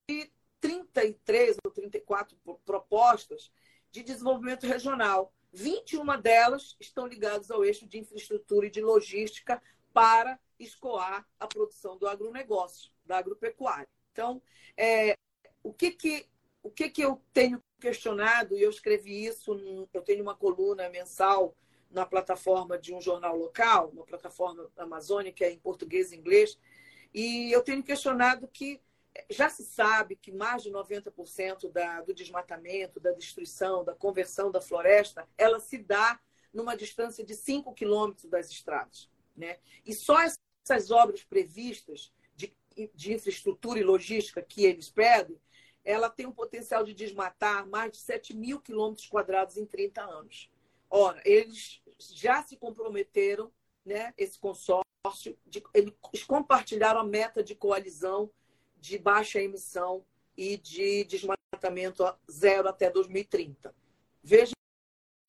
[0.59, 3.51] 33 ou 34 pro- propostas
[3.91, 5.34] de desenvolvimento regional.
[5.57, 11.97] 21 delas estão ligadas ao eixo de infraestrutura e de logística para escoar a produção
[11.97, 13.87] do agronegócio, da agropecuária.
[14.11, 14.41] Então,
[14.75, 15.17] é,
[15.63, 16.27] o que que
[16.63, 20.89] o que, que eu tenho questionado, e eu escrevi isso, num- eu tenho uma coluna
[20.89, 21.55] mensal
[21.89, 26.59] na plataforma de um jornal local, uma plataforma amazônica em português e inglês,
[27.13, 28.81] e eu tenho questionado que
[29.30, 34.61] já se sabe que mais de 90% da, do desmatamento, da destruição, da conversão da
[34.61, 36.20] floresta, ela se dá
[36.53, 39.09] numa distância de 5 quilômetros das estradas.
[39.36, 39.57] Né?
[39.86, 42.53] E só essas obras previstas de,
[42.93, 45.39] de infraestrutura e logística que eles pedem,
[45.84, 50.51] ela tem um potencial de desmatar mais de 7 mil quilômetros quadrados em 30 anos.
[50.89, 53.51] Ora, eles já se comprometeram,
[53.86, 54.84] né, esse consórcio,
[55.45, 58.30] de, eles compartilharam a meta de coalizão
[58.80, 60.05] de baixa emissão
[60.36, 63.73] e de desmatamento zero até 2030.
[64.23, 64.53] Veja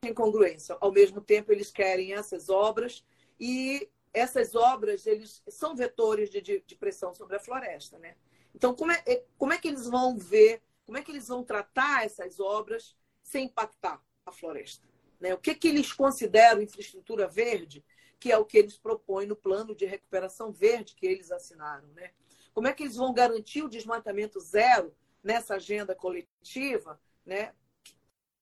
[0.05, 0.77] incongruência.
[0.79, 3.03] Ao mesmo tempo, eles querem essas obras
[3.39, 8.15] e essas obras eles são vetores de, de, de pressão sobre a floresta, né?
[8.53, 11.43] Então, como é, é, como é que eles vão ver, como é que eles vão
[11.43, 14.87] tratar essas obras sem impactar a floresta?
[15.19, 15.33] Né?
[15.33, 17.85] O que, que eles consideram infraestrutura verde,
[18.19, 22.11] que é o que eles propõem no plano de recuperação verde que eles assinaram, né?
[22.59, 24.93] Como é que eles vão garantir o desmatamento zero
[25.23, 27.53] nessa agenda coletiva, né?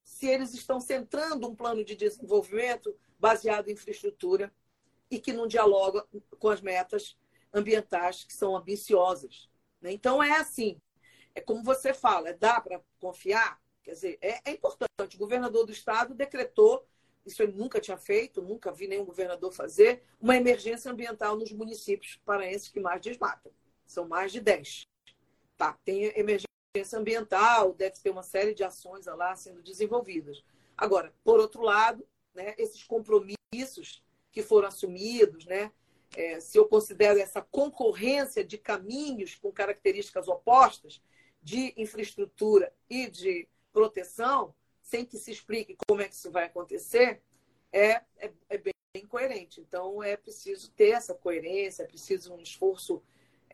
[0.03, 4.51] Se eles estão centrando um plano de desenvolvimento baseado em infraestrutura
[5.11, 6.03] e que não dialoga
[6.39, 7.15] com as metas
[7.53, 9.51] ambientais que são ambiciosas.
[9.79, 9.91] Né?
[9.91, 10.81] Então é assim,
[11.35, 13.61] é como você fala, dá para confiar?
[13.83, 15.15] Quer dizer, é, é, importante.
[15.15, 16.87] O governador do estado decretou,
[17.23, 22.19] isso ele nunca tinha feito, nunca vi nenhum governador fazer, uma emergência ambiental nos municípios
[22.25, 23.51] paraenses que mais desmatam.
[23.87, 24.85] São mais de 10.
[25.57, 30.43] Tá, tem emergência ambiental, deve ter uma série de ações lá sendo desenvolvidas.
[30.77, 35.71] Agora, por outro lado, né, esses compromissos que foram assumidos, né,
[36.15, 41.01] é, se eu considero essa concorrência de caminhos com características opostas,
[41.41, 47.21] de infraestrutura e de proteção, sem que se explique como é que isso vai acontecer,
[47.71, 49.61] é, é, é bem incoerente.
[49.61, 53.01] Então, é preciso ter essa coerência, é preciso um esforço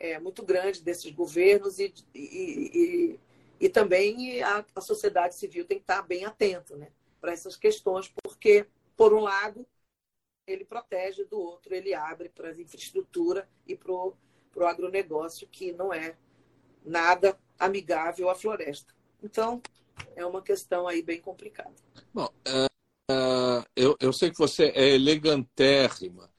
[0.04, 3.20] é, muito grande desses governos e, e, e,
[3.58, 6.91] e também a, a, sociedade civil tem que estar bem atenta né,
[7.22, 9.66] para essas questões, porque, por um lado,
[10.45, 14.18] ele protege, do outro, ele abre para a infraestrutura e para o
[14.68, 16.18] agronegócio, que não é
[16.84, 18.93] nada amigável à floresta.
[19.24, 19.62] Então,
[20.18, 21.74] é uma questão aí bem complicada.
[22.14, 26.30] Bom, uh, uh, eu, eu sei que você é elegantérrima,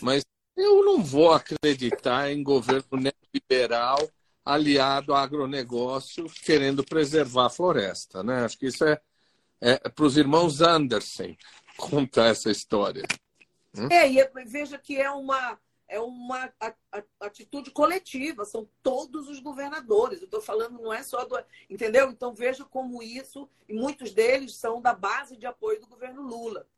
[0.00, 0.24] mas
[0.56, 3.98] eu não vou acreditar em governo neoliberal
[4.44, 8.22] aliado ao agronegócio querendo preservar a floresta.
[8.22, 8.44] Né?
[8.44, 9.00] Acho que isso é,
[9.60, 11.34] é para os irmãos Anderson
[11.76, 13.02] contar essa história.
[13.76, 13.88] Hum?
[13.90, 16.52] É, e veja que é uma, é uma
[17.18, 20.20] atitude coletiva, são todos os governadores.
[20.20, 21.36] Eu estou falando, não é só do.
[21.68, 22.10] Entendeu?
[22.10, 26.68] Então veja como isso, e muitos deles são da base de apoio do governo Lula.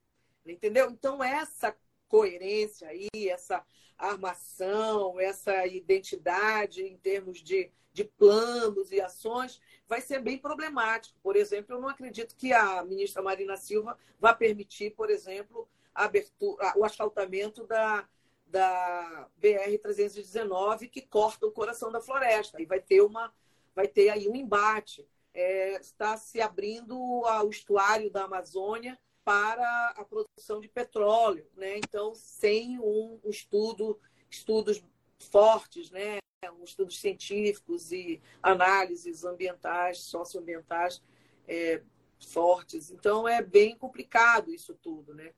[0.47, 0.89] Entendeu?
[0.91, 1.77] Então, essa
[2.09, 3.65] coerência aí, essa
[3.97, 11.19] armação, essa identidade em termos de, de planos e ações, vai ser bem problemático.
[11.23, 16.75] Por exemplo, eu não acredito que a ministra Marina Silva vá permitir, por exemplo, abertura,
[16.77, 18.07] o asfaltamento da,
[18.47, 22.61] da BR-319, que corta o coração da floresta.
[22.61, 23.33] E vai ter, uma,
[23.75, 25.07] vai ter aí um embate.
[25.33, 31.79] É, está se abrindo o estuário da Amazônia para a produção de petróleo, né?
[31.79, 34.01] Então, sem um estudo,
[34.31, 34.81] estudos
[35.19, 36.19] fortes, né?
[36.63, 41.03] Estudos científicos e análises ambientais, socioambientais
[41.49, 41.83] é,
[42.25, 42.93] fortes.
[42.93, 45.33] Então, é bem complicado isso tudo, né?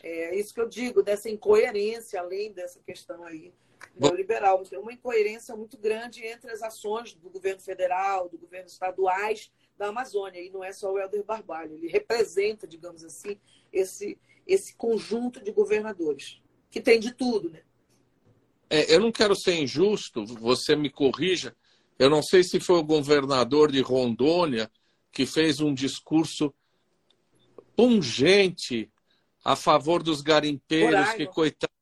[0.00, 3.52] É isso que eu digo, dessa incoerência, além dessa questão aí
[3.96, 4.62] neoliberal.
[4.62, 9.88] Tem uma incoerência muito grande entre as ações do governo federal, do governo estaduais da
[9.88, 10.40] Amazônia.
[10.40, 13.38] E não é só o Helder Barbalho, ele representa, digamos assim,
[13.72, 17.62] esse, esse conjunto de governadores, que tem de tudo, né?
[18.70, 21.54] É, eu não quero ser injusto, você me corrija.
[21.98, 24.70] Eu não sei se foi o governador de Rondônia
[25.12, 26.52] que fez um discurso
[27.76, 28.90] pungente
[29.44, 31.16] a favor dos garimpeiros Roraima.
[31.16, 31.74] que coitados.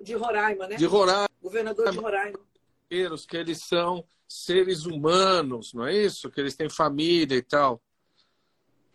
[0.00, 0.76] De Roraima, né?
[0.76, 1.28] De Roraima.
[1.42, 2.45] Governador de Roraima.
[2.88, 6.30] Que eles são seres humanos, não é isso?
[6.30, 7.82] Que eles têm família e tal.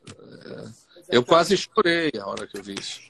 [0.07, 3.01] É, eu quase chorei a hora que eu vi isso.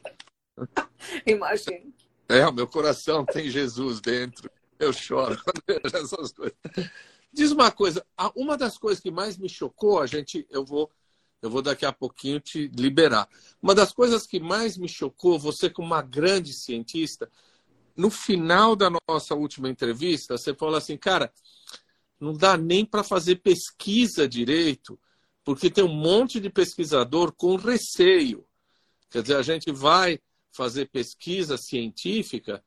[1.26, 1.92] Imagina.
[2.28, 4.50] É, o meu coração tem Jesus dentro.
[4.80, 6.58] Eu choro quando vejo essas coisas.
[7.34, 8.06] Diz uma coisa,
[8.36, 10.92] uma das coisas que mais me chocou, a gente, eu vou,
[11.42, 13.30] eu vou daqui a pouquinho te liberar.
[13.62, 17.30] Uma das coisas que mais me chocou, você como uma grande cientista,
[17.96, 21.32] no final da nossa última entrevista, você falou assim, cara,
[22.20, 25.00] não dá nem para fazer pesquisa direito,
[25.44, 28.46] porque tem um monte de pesquisador com receio.
[29.10, 30.20] Quer dizer, a gente vai
[30.52, 32.64] fazer pesquisa científica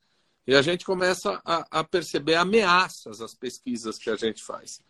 [0.46, 4.82] e a gente começa a, a perceber ameaças às pesquisas que a gente faz.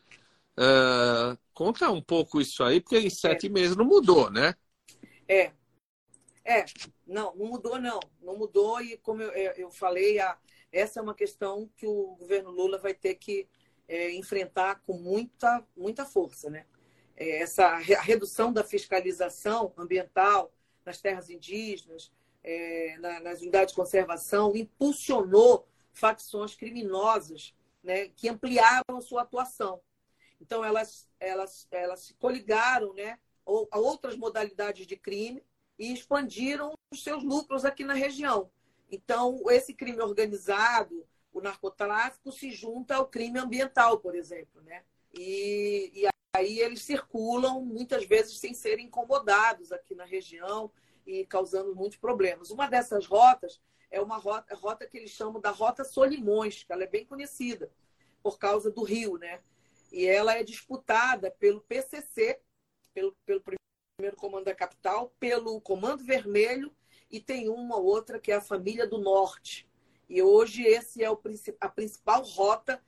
[0.57, 3.51] Uh, conta um pouco isso aí, porque em sete é.
[3.51, 4.55] meses não mudou, né?
[5.28, 5.53] É.
[6.45, 6.66] É,
[7.07, 8.01] não, não mudou, não.
[8.20, 10.36] Não mudou, e como eu, eu falei, a,
[10.70, 13.49] essa é uma questão que o governo Lula vai ter que
[13.88, 16.51] é, enfrentar com muita, muita força.
[16.51, 16.66] Né?
[17.16, 20.53] É, essa a redução da fiscalização ambiental
[20.84, 28.97] nas terras indígenas, é, na, nas unidades de conservação, impulsionou facções criminosas né, que ampliaram
[28.97, 29.80] a sua atuação.
[30.40, 33.18] Então, elas, elas, elas se coligaram né,
[33.70, 35.42] a outras modalidades de crime
[35.79, 38.51] e expandiram os seus lucros aqui na região.
[38.91, 44.62] Então, esse crime organizado, o narcotráfico, se junta ao crime ambiental, por exemplo.
[44.62, 44.85] Né?
[45.12, 46.07] E, e
[46.37, 50.70] aí eles circulam, muitas vezes, sem serem incomodados aqui na região
[51.07, 52.51] e causando muitos problemas.
[52.51, 53.61] Uma dessas rotas
[53.91, 57.70] é uma rota, rota que eles chamam da Rota Solimões, que ela é bem conhecida
[58.22, 59.41] por causa do rio, né?
[59.93, 62.41] E ela é disputada pelo PCC,
[62.93, 63.43] pelo, pelo
[64.05, 66.71] primeiro comando da capital, pelo Comando Vermelho
[67.11, 69.67] e tem uma outra que é a Família do Norte.
[70.11, 71.19] E hoje esse é o,
[71.59, 72.83] a principal rota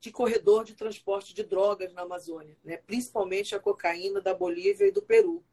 [0.00, 2.78] de corredor de transporte de drogas na Amazônia, né?
[2.78, 5.44] principalmente a cocaína da Bolívia e do Peru,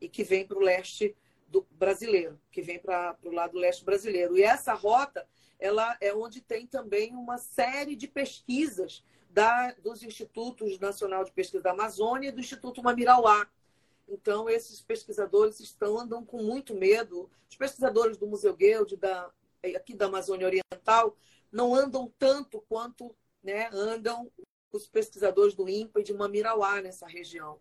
[0.00, 1.16] e que vem para o leste
[1.48, 4.38] do brasileiro, que vem para o lado leste brasileiro.
[4.38, 5.26] E essa rota
[5.58, 11.64] ela é onde tem também uma série de pesquisas da, dos Institutos Nacional de Pesquisa
[11.64, 13.48] da Amazônia e do Instituto Mamirauá.
[14.08, 17.30] Então, esses pesquisadores estão, andam com muito medo.
[17.48, 19.30] Os pesquisadores do Museu Guild, da,
[19.76, 21.16] aqui da Amazônia Oriental,
[21.52, 24.30] não andam tanto quanto né, andam
[24.72, 27.58] os pesquisadores do INPA e de Mamirauá nessa região.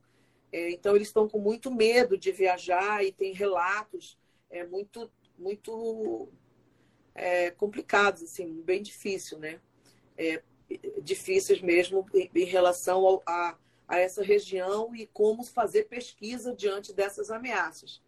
[0.51, 4.17] É, então, eles estão com muito medo de viajar e tem relatos
[4.49, 6.29] é, muito, muito
[7.13, 9.59] é, complicados, assim, bem difícil, né?
[10.17, 10.41] É,
[11.01, 13.57] difíceis mesmo em, em relação ao, a,
[13.87, 18.01] a essa região e como fazer pesquisa diante dessas ameaças.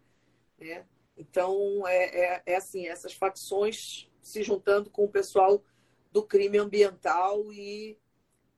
[0.58, 0.84] Né?
[1.16, 5.64] Então, é, é, é, assim, essas facções se juntando com o pessoal
[6.12, 7.98] do crime ambiental e,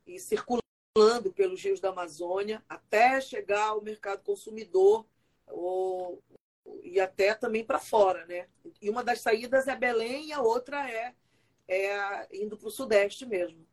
[0.07, 0.63] e circulando
[1.35, 5.07] pelos rios da Amazônia até chegar ao mercado consumidor
[5.47, 6.23] ou,
[6.83, 8.49] e até também para fora, né?
[8.81, 11.15] E uma das saídas é Belém e a outra é,
[11.69, 13.67] é indo para o Sudeste mesmo,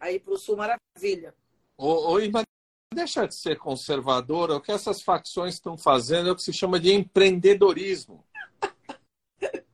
[0.00, 1.34] aí para o Sul Maravilha.
[1.76, 2.42] Ô Ivan,
[2.92, 6.78] deixa de ser conservadora, o que essas facções estão fazendo é o que se chama
[6.78, 8.24] de empreendedorismo.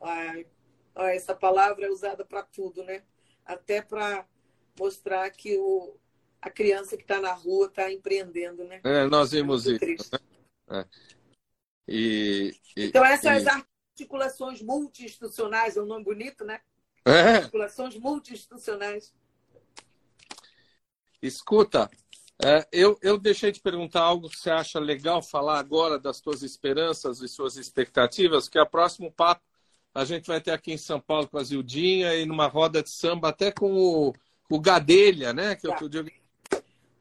[0.00, 0.46] Ai,
[0.94, 3.02] essa palavra é usada para tudo, né?
[3.44, 4.26] Até para
[4.78, 5.96] mostrar que o,
[6.40, 8.80] a criança que está na rua está empreendendo, né?
[8.84, 10.10] É, nós vimos isso.
[10.68, 10.80] Né?
[10.80, 10.86] É.
[11.88, 13.48] E, e, então, essas e...
[13.48, 16.60] articulações multi-institucionais, é um nome bonito, né?
[17.04, 17.36] É.
[17.36, 19.12] Articulações multi-institucionais.
[21.20, 21.90] Escuta,
[22.44, 26.42] é, eu, eu deixei de perguntar algo que você acha legal falar agora das suas
[26.42, 29.42] esperanças e suas expectativas, que é o próximo papo
[29.94, 32.90] a gente vai ter aqui em São Paulo com a Zildinha e numa roda de
[32.90, 34.14] samba até com o,
[34.48, 35.54] o Gadelha, né?
[35.54, 35.78] Que tá.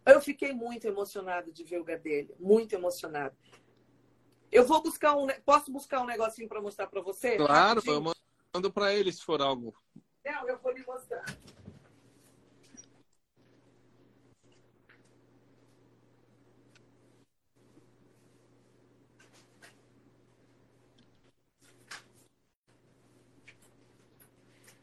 [0.05, 3.35] eu, fiquei muito emocionada de ver o Gadelha, muito emocionada.
[4.51, 5.27] Eu vou buscar um.
[5.45, 7.37] Posso buscar um negocinho para mostrar para você?
[7.37, 8.03] Claro, eu
[8.53, 9.73] mando para ele se for algo.
[10.25, 11.23] Não, eu vou lhe mostrar.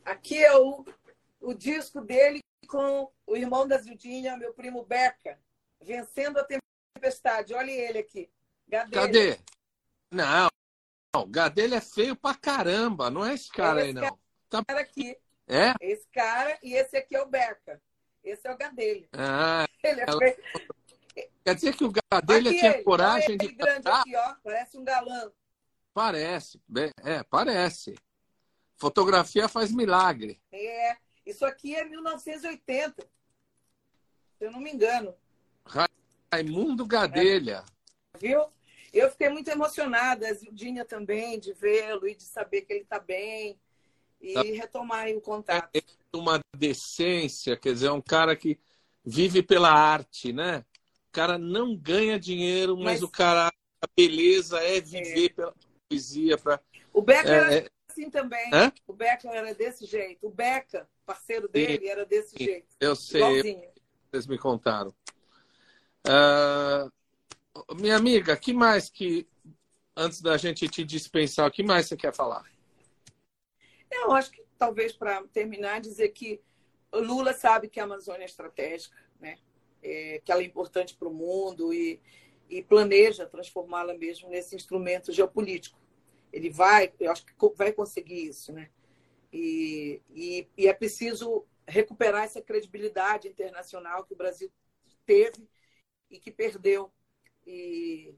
[0.09, 0.87] Aqui é o,
[1.39, 5.39] o disco dele com o irmão da Zildinha, meu primo Beca,
[5.83, 6.47] vencendo a
[6.95, 7.53] tempestade.
[7.53, 8.31] Olha ele aqui.
[8.67, 9.03] Gadelha.
[9.03, 9.39] Cadê?
[10.11, 10.49] Não,
[11.15, 13.11] não, Gadelha é feio pra caramba.
[13.11, 14.19] Não é esse cara esse aí, não.
[14.49, 14.65] Tá...
[14.65, 15.15] cara aqui.
[15.47, 15.75] É?
[15.79, 17.79] Esse cara e esse aqui é o Beca.
[18.25, 19.07] Esse é o Gadelha.
[19.13, 20.19] Ah, ele é ela...
[20.19, 20.37] feio.
[21.45, 22.83] Quer dizer que o Gadelha aqui tinha ele.
[22.83, 23.55] coragem ele de.
[23.55, 24.35] grande aqui, ó.
[24.43, 25.31] Parece um galã.
[25.93, 26.59] Parece.
[27.05, 27.95] É, parece.
[28.79, 30.41] Fotografia faz milagre.
[30.53, 30.97] É.
[31.27, 33.03] Isso aqui é 1980,
[34.39, 35.15] se eu não me engano.
[36.33, 37.65] Raimundo Gadelha.
[38.15, 38.19] É.
[38.19, 38.47] Viu?
[38.93, 42.99] Eu fiquei muito emocionada, a Zildinha também, de vê-lo e de saber que ele está
[42.99, 43.61] bem
[44.21, 44.43] e tá.
[44.43, 45.69] retomar o contato.
[45.75, 45.83] É
[46.17, 48.59] uma decência, quer dizer, é um cara que
[49.05, 50.65] vive pela arte, né?
[51.09, 55.29] O cara não ganha dinheiro, mas, mas o cara, a beleza é viver é.
[55.29, 55.55] pela
[55.89, 56.39] poesia.
[56.39, 56.61] Pra...
[56.93, 57.69] O Becker é, é.
[57.99, 58.51] Assim também.
[58.53, 58.73] Hã?
[58.87, 60.27] O Becker era desse jeito.
[60.27, 61.91] O Becker parceiro dele Sim.
[61.91, 62.69] era desse jeito.
[62.79, 63.21] Eu sei.
[63.21, 63.71] Igualzinho.
[64.11, 64.95] Vocês me contaram.
[66.07, 69.27] Uh, minha amiga, que mais que,
[69.97, 72.45] antes da gente te dispensar, o que mais você quer falar?
[73.91, 76.41] Eu acho que talvez para terminar, dizer que
[76.93, 79.37] Lula sabe que a Amazônia é estratégica, né?
[79.83, 82.01] É, que ela é importante para o mundo e,
[82.49, 85.79] e planeja transformá-la mesmo nesse instrumento geopolítico.
[86.33, 88.71] Ele vai, eu acho que vai conseguir isso, né?
[89.33, 94.51] E, e, e é preciso recuperar essa credibilidade internacional que o Brasil
[95.05, 95.49] teve
[96.11, 96.91] e que perdeu.
[97.47, 98.15] E,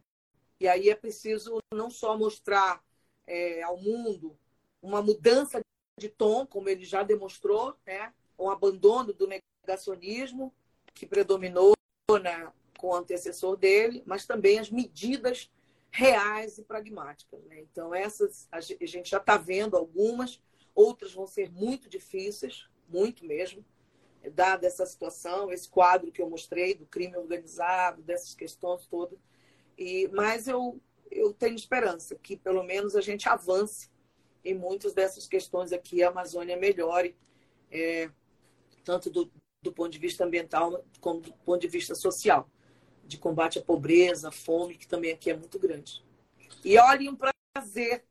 [0.59, 2.83] e aí é preciso não só mostrar
[3.27, 4.39] é, ao mundo
[4.81, 5.61] uma mudança
[5.99, 8.13] de tom, como ele já demonstrou, né?
[8.39, 10.53] um abandono do negacionismo
[10.95, 11.75] que predominou
[12.23, 15.51] na, com o antecessor dele, mas também as medidas
[15.91, 17.43] reais e pragmáticas.
[17.45, 17.61] Né?
[17.61, 20.43] Então, essas a gente já está vendo algumas,
[20.75, 23.65] outras vão ser muito difíceis, muito mesmo,
[24.35, 29.19] dada essa situação, esse quadro que eu mostrei do crime organizado, dessas questões todas.
[29.79, 30.81] E, mas eu,
[31.11, 33.91] eu tenho esperança que pelo menos a gente avance
[34.45, 37.17] em muitas dessas questões aqui, a Amazônia melhore,
[37.71, 38.11] é,
[38.85, 39.31] tanto do,
[39.63, 42.49] do ponto de vista ambiental como do ponto de vista social,
[43.11, 46.03] de combate à pobreza, à fome, que também aqui é muito grande.
[46.65, 48.05] E olha, um prazer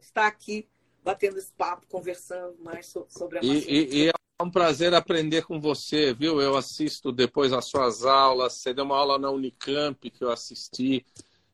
[0.00, 0.66] estar aqui
[1.04, 3.64] batendo esse papo, conversando mais sobre a Amazônia.
[3.68, 6.40] E, e, e, é um prazer aprender com você, viu?
[6.40, 11.04] Eu assisto depois as suas aulas, você deu uma aula na Unicamp que eu assisti,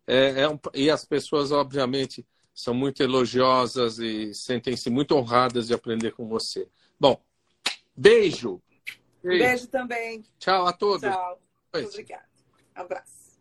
[0.07, 2.24] é, é um, e as pessoas, obviamente,
[2.55, 6.68] são muito elogiosas e sentem-se muito honradas de aprender com você.
[6.99, 7.20] Bom,
[7.97, 8.62] beijo.
[9.22, 10.24] Beijo também.
[10.39, 11.11] Tchau a todos.
[11.11, 11.41] Tchau.
[11.72, 12.26] Muito obrigada.
[12.77, 13.37] Abraço.